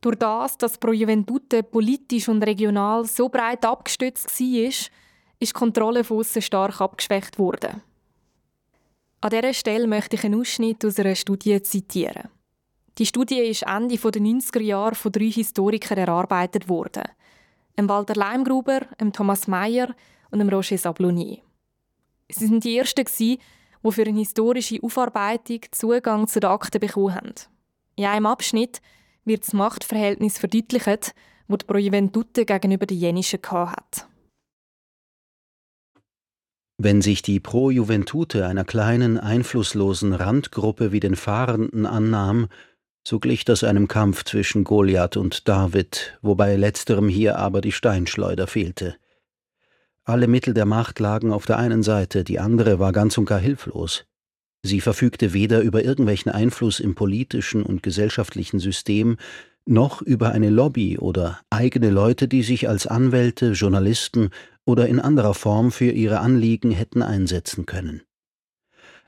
Durch 0.00 0.16
das, 0.16 0.58
dass 0.58 0.76
Pro 0.76 0.90
Juventute 0.90 1.62
politisch 1.62 2.28
und 2.28 2.42
regional 2.42 3.04
so 3.04 3.28
breit 3.28 3.64
abgestützt 3.64 4.40
war, 4.40 4.66
ist 4.66 4.90
die 5.40 5.46
Kontrolle 5.52 6.02
von 6.02 6.18
aussen 6.18 6.42
stark 6.42 6.80
abgeschwächt 6.80 7.38
worden. 7.38 7.82
An 9.20 9.30
dieser 9.30 9.54
Stelle 9.54 9.86
möchte 9.86 10.16
ich 10.16 10.24
einen 10.24 10.40
Ausschnitt 10.40 10.84
aus 10.84 10.98
einer 10.98 11.14
Studie 11.14 11.62
zitieren. 11.62 12.30
Die 12.98 13.06
Studie 13.06 13.42
ist 13.42 13.62
Ende 13.62 13.96
der 13.96 14.22
90er 14.22 14.60
Jahre 14.60 14.96
von 14.96 15.12
drei 15.12 15.30
Historikern 15.30 15.98
erarbeitet 15.98 16.68
worden– 16.68 17.04
Walter 17.76 18.14
Leimgruber, 18.14 18.80
Thomas 19.12 19.46
Meyer 19.46 19.94
und 20.32 20.52
Roger 20.52 20.76
Sablonier. 20.76 21.38
Sie 22.32 22.46
sind 22.46 22.64
die 22.64 22.78
Ersten, 22.78 23.06
die 23.18 23.38
für 23.90 24.02
eine 24.02 24.18
historische 24.18 24.82
Aufarbeitung 24.82 25.60
Zugang 25.72 26.26
zu 26.26 26.40
den 26.40 26.50
Akten 26.50 26.80
bekommen 26.80 27.14
haben. 27.14 27.34
In 27.96 28.06
einem 28.06 28.26
Abschnitt 28.26 28.80
wird 29.24 29.42
das 29.42 29.52
Machtverhältnis 29.52 30.38
verdeutlicht, 30.38 31.14
das 31.48 31.58
die 31.58 31.64
Pro 31.66 31.78
Juventute 31.78 32.44
gegenüber 32.44 32.86
den 32.86 32.98
Jenischen 32.98 33.40
hat. 33.42 34.06
Wenn 36.82 37.02
sich 37.02 37.20
die 37.20 37.40
Pro 37.40 37.70
Juventute 37.70 38.46
einer 38.46 38.64
kleinen, 38.64 39.18
einflusslosen 39.18 40.14
Randgruppe 40.14 40.92
wie 40.92 41.00
den 41.00 41.14
Fahrenden 41.14 41.84
annahm, 41.84 42.48
so 43.06 43.18
glich 43.18 43.44
das 43.44 43.64
einem 43.64 43.86
Kampf 43.86 44.24
zwischen 44.24 44.64
Goliath 44.64 45.18
und 45.18 45.46
David, 45.46 46.18
wobei 46.22 46.56
letzterem 46.56 47.08
hier 47.08 47.38
aber 47.38 47.60
die 47.60 47.72
Steinschleuder 47.72 48.46
fehlte. 48.46 48.96
Alle 50.10 50.26
Mittel 50.26 50.54
der 50.54 50.66
Macht 50.66 50.98
lagen 50.98 51.32
auf 51.32 51.46
der 51.46 51.58
einen 51.58 51.84
Seite, 51.84 52.24
die 52.24 52.40
andere 52.40 52.80
war 52.80 52.90
ganz 52.90 53.16
und 53.16 53.26
gar 53.26 53.38
hilflos. 53.38 54.06
Sie 54.60 54.80
verfügte 54.80 55.32
weder 55.32 55.60
über 55.60 55.84
irgendwelchen 55.84 56.32
Einfluss 56.32 56.80
im 56.80 56.96
politischen 56.96 57.62
und 57.62 57.84
gesellschaftlichen 57.84 58.58
System, 58.58 59.18
noch 59.66 60.02
über 60.02 60.32
eine 60.32 60.50
Lobby 60.50 60.98
oder 60.98 61.38
eigene 61.48 61.90
Leute, 61.90 62.26
die 62.26 62.42
sich 62.42 62.68
als 62.68 62.88
Anwälte, 62.88 63.52
Journalisten 63.52 64.30
oder 64.64 64.88
in 64.88 64.98
anderer 64.98 65.32
Form 65.32 65.70
für 65.70 65.92
ihre 65.92 66.18
Anliegen 66.18 66.72
hätten 66.72 67.02
einsetzen 67.02 67.64
können. 67.64 68.02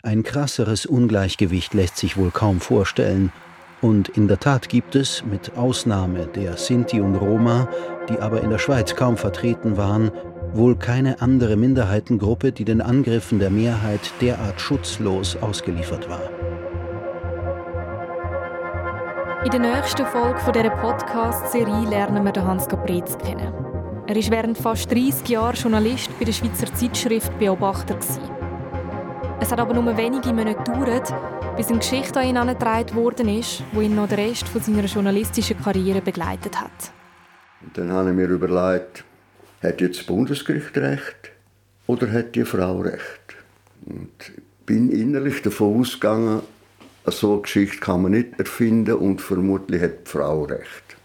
Ein 0.05 0.23
krasseres 0.23 0.87
Ungleichgewicht 0.87 1.75
lässt 1.75 1.97
sich 1.97 2.17
wohl 2.17 2.31
kaum 2.31 2.61
vorstellen, 2.61 3.33
und 3.83 4.09
in 4.11 4.29
der 4.29 4.39
Tat 4.39 4.69
gibt 4.69 4.95
es, 4.95 5.25
mit 5.25 5.57
Ausnahme 5.57 6.27
der 6.27 6.57
Sinti 6.57 7.01
und 7.01 7.17
Roma, 7.17 7.69
die 8.09 8.19
aber 8.19 8.41
in 8.41 8.51
der 8.51 8.59
Schweiz 8.59 8.95
kaum 8.95 9.17
vertreten 9.17 9.77
waren, 9.77 10.11
wohl 10.55 10.77
keine 10.77 11.21
andere 11.21 11.57
Minderheitengruppe, 11.57 12.53
die 12.53 12.65
den 12.65 12.81
Angriffen 12.81 13.41
der 13.41 13.51
Mehrheit 13.51 14.13
derart 14.21 14.61
schutzlos 14.61 15.37
ausgeliefert 15.37 16.09
war. 16.09 16.23
In 19.45 19.51
der 19.51 19.61
nächsten 19.61 20.07
Folge 20.07 20.41
dieser 20.55 20.71
Podcast-Serie 20.71 21.89
lernen 21.89 22.25
wir 22.25 22.47
Hans 22.47 22.69
Caprez 22.69 23.19
kennen. 23.19 23.53
Er 24.07 24.15
war 24.15 24.31
während 24.31 24.57
fast 24.57 24.91
30 24.93 25.29
Jahren 25.29 25.57
Journalist 25.57 26.17
bei 26.19 26.25
der 26.25 26.33
Schweizer 26.33 26.73
Zeitschrift 26.73 27.37
Beobachter. 27.41 27.99
Es 29.43 29.51
hat 29.51 29.59
aber 29.59 29.75
nur 29.75 29.97
wenige 29.97 30.33
Monate 30.33 30.63
gedauert, 30.63 31.13
bis 31.57 31.67
eine 31.67 31.79
Geschichte 31.79 32.21
an 32.21 32.29
ihn 32.29 32.37
herangetragen 32.37 32.95
worden 32.95 33.29
ist, 33.41 33.65
die 33.73 33.87
ihn 33.87 33.97
noch 33.97 34.09
den 34.09 34.21
Rest 34.21 34.47
seiner 34.55 34.85
journalistischen 34.85 35.61
Karriere 35.61 36.01
begleitet 36.01 36.61
hat. 36.61 36.71
Dann 37.75 37.91
habe 37.91 38.11
ich 38.11 38.15
mir 38.15 38.29
überlegt, 38.29 39.03
hat 39.61 39.81
jetzt 39.81 39.99
das 39.99 40.07
Bundesgericht 40.07 40.77
recht 40.77 41.33
oder 41.89 42.13
hat 42.13 42.37
die 42.37 42.45
Frau 42.45 42.83
recht? 42.83 43.35
Und 43.85 44.13
bin 44.65 44.93
innerlich 44.93 45.43
davon 45.43 45.81
ausgegangen, 45.81 46.43
so 47.07 47.33
eine 47.33 47.43
Geschichte 47.43 47.79
kann 47.79 48.03
man 48.03 48.13
nicht 48.13 48.39
erfinden 48.39 48.95
und 48.95 49.21
vermutlich 49.21 49.83
hat 49.83 50.07
die 50.07 50.11
Frau 50.11 50.45
recht. 50.45 50.97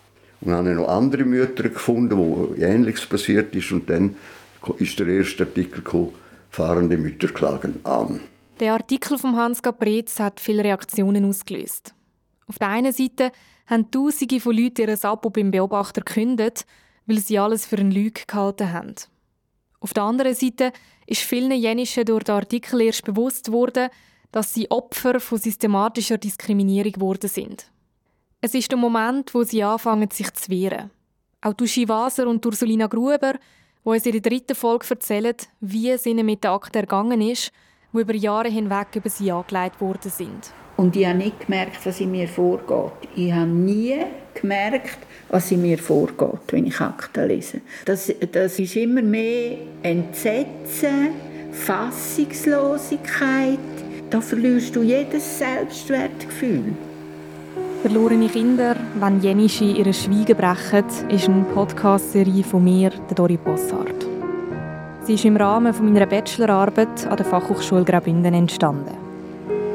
Und 0.42 0.50
dann 0.50 0.58
habe 0.58 0.70
ich 0.70 0.76
noch 0.76 0.90
andere 0.90 1.24
Mütter 1.24 1.70
gefunden, 1.70 2.16
wo 2.16 2.54
Ähnliches 2.56 3.08
passiert 3.08 3.56
ist 3.56 3.72
und 3.72 3.90
dann 3.90 4.16
ist 4.78 5.00
der 5.00 5.08
erste 5.08 5.46
Artikel 5.46 5.82
gekommen, 5.82 6.14
fahrende 6.50 6.98
Mütter 6.98 7.28
klagen 7.28 7.80
an. 7.86 8.22
Der 8.60 8.74
Artikel 8.74 9.18
von 9.18 9.36
Hans 9.36 9.62
Caprez 9.62 10.20
hat 10.20 10.40
viele 10.40 10.64
Reaktionen 10.64 11.26
ausgelöst. 11.26 11.94
Auf 12.48 12.58
der 12.58 12.70
einen 12.70 12.94
Seite 12.94 13.32
haben 13.68 13.92
Tausende 13.92 14.40
von 14.40 14.56
Leuten 14.56 14.88
ihr 14.88 15.06
Abo 15.06 15.30
beim 15.30 15.52
Beobachter 15.52 16.02
gekündigt, 16.02 16.66
weil 17.06 17.20
sie 17.20 17.38
alles 17.38 17.66
für 17.66 17.78
eine 17.78 17.94
Lüge 17.94 18.22
gehalten 18.26 18.72
haben. 18.72 18.96
Auf 19.80 19.94
der 19.94 20.04
anderen 20.04 20.34
Seite 20.34 20.72
ist 21.06 21.22
vielen 21.22 21.52
Jenischen 21.52 22.06
durch 22.06 22.24
den 22.24 22.36
Artikel 22.36 22.82
erst 22.82 23.06
bewusst 23.06 23.52
worden, 23.52 23.90
dass 24.32 24.54
sie 24.54 24.70
Opfer 24.72 25.20
von 25.20 25.38
systematischer 25.38 26.18
Diskriminierung 26.18 26.92
geworden 26.92 27.30
sind. 27.30 27.72
Es 28.42 28.54
ist 28.54 28.72
der 28.72 28.78
Moment, 28.78 29.34
wo 29.34 29.44
sie 29.44 29.64
anfangen, 29.64 30.10
sich 30.12 30.34
zu 30.34 30.50
wehren. 30.50 30.92
Auch 31.42 31.54
Duschi 31.54 31.88
Waser 31.88 32.28
und 32.28 32.46
Ursulina 32.46 32.88
Gruber, 32.88 33.36
die 33.88 33.94
uns 33.94 34.06
in 34.06 34.12
der 34.12 34.22
dritten 34.22 34.56
Folge 34.56 34.86
erzählen, 34.90 35.36
wie 35.62 35.92
es 35.92 36.06
ihnen 36.06 36.26
mit 36.26 36.44
der 36.44 36.52
Akte 36.52 36.80
ergangen 36.80 37.22
ist, 37.22 37.54
wo 37.94 38.02
über 38.02 38.14
Jahre 38.14 38.50
hinweg 38.50 38.88
über 38.96 39.10
sie 39.10 39.32
angelegt 39.32 39.80
worden 39.80 40.12
sind. 40.12 40.52
Und 40.76 40.98
ich 40.98 41.06
habe 41.06 41.18
nicht 41.18 41.46
gemerkt, 41.46 41.86
was 41.86 42.02
in 42.02 42.12
mir 42.12 42.28
vorgeht. 42.28 42.92
Ich 43.16 43.32
habe 43.32 43.48
nie 43.48 43.96
gemerkt, 44.34 44.98
was 45.30 45.52
in 45.52 45.62
mir 45.62 45.78
vorgeht, 45.78 46.52
wenn 46.52 46.66
ich 46.66 46.82
Akten 46.82 47.30
lese. 47.30 47.62
Das, 47.86 48.14
das 48.32 48.60
ist 48.60 48.76
immer 48.76 49.02
mehr 49.02 49.58
Entsetzen, 49.84 51.12
Fassungslosigkeit. 51.54 53.58
Da 54.10 54.20
verlierst 54.20 54.76
du 54.76 54.84
jedes 54.84 55.40
Selbstwertgefühl. 55.40 56.74
Verlorene 57.82 58.28
Kinder, 58.28 58.76
wenn 59.00 59.22
Jenische 59.22 59.66
ihre 59.66 59.94
Schweigen 59.94 60.36
brechen, 60.36 60.86
ist 61.10 61.30
eine 61.30 61.44
Podcast-Serie 61.54 62.44
von 62.44 62.64
mir, 62.64 62.90
der 62.90 63.16
Dori 63.16 63.38
Bossart. 63.38 64.08
Sie 65.04 65.14
ist 65.14 65.26
im 65.26 65.38
Rahmen 65.38 65.74
meiner 65.82 66.08
Bachelorarbeit 66.08 67.06
an 67.08 67.18
der 67.18 67.26
Fachhochschule 67.26 67.84
Graubünden 67.84 68.34
entstanden. 68.34 68.98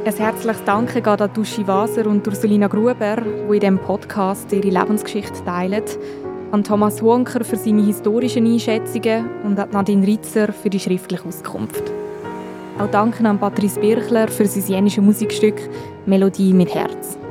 Ein 0.05 0.15
herzliches 0.15 0.65
Danke 0.65 1.01
geht 1.01 1.21
an 1.23 1.31
Duschi 1.33 1.67
Waser 1.67 2.07
und 2.07 2.27
Ursulina 2.27 2.67
Gruber, 2.67 3.17
die 3.17 3.55
in 3.55 3.61
diesem 3.61 3.79
Podcast 3.79 4.53
ihre 4.53 4.69
Lebensgeschichte 4.69 5.45
teilen, 5.45 5.85
an 6.51 6.65
Thomas 6.65 7.01
Wonker 7.03 7.45
für 7.45 7.57
seine 7.57 7.85
historischen 7.85 8.47
Einschätzungen 8.47 9.27
und 9.45 9.61
an 9.61 9.71
Nadine 9.71 10.05
Ritzer 10.05 10.53
für 10.53 10.71
die 10.71 10.81
schriftliche 10.81 11.25
Auskunft. 11.25 11.85
Auch 12.81 12.91
danke 12.91 13.25
an 13.29 13.39
Patrice 13.39 13.79
Birchler 13.79 14.27
für 14.27 14.47
sein 14.47 14.65
jenisches 14.67 15.05
Musikstück 15.05 15.61
«Melodie 16.05 16.53
mit 16.53 16.75
Herz». 16.75 17.22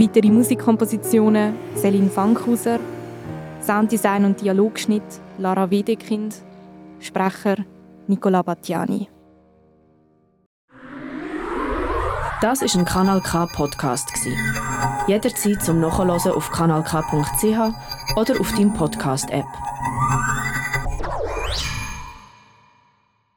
Weitere 0.00 0.30
Musikkompositionen 0.30 1.52
Celine 1.76 2.08
Fankhauser, 2.08 2.80
Sounddesign 3.60 4.24
und 4.24 4.40
Dialogschnitt 4.40 5.02
Lara 5.36 5.70
Wedekind, 5.70 6.36
Sprecher 7.00 7.56
Nicola 8.06 8.40
Battiani. 8.40 9.08
Das 12.40 12.62
ist 12.62 12.76
ein 12.76 12.86
Kanal 12.86 13.20
K 13.20 13.44
Podcast 13.44 14.10
Jederzeit 15.06 15.62
zum 15.62 15.80
Nachhören 15.80 16.32
auf 16.32 16.50
kanalk.ch 16.50 18.16
oder 18.16 18.40
auf 18.40 18.52
deinem 18.52 18.72
Podcast 18.72 19.28
App. 19.30 19.44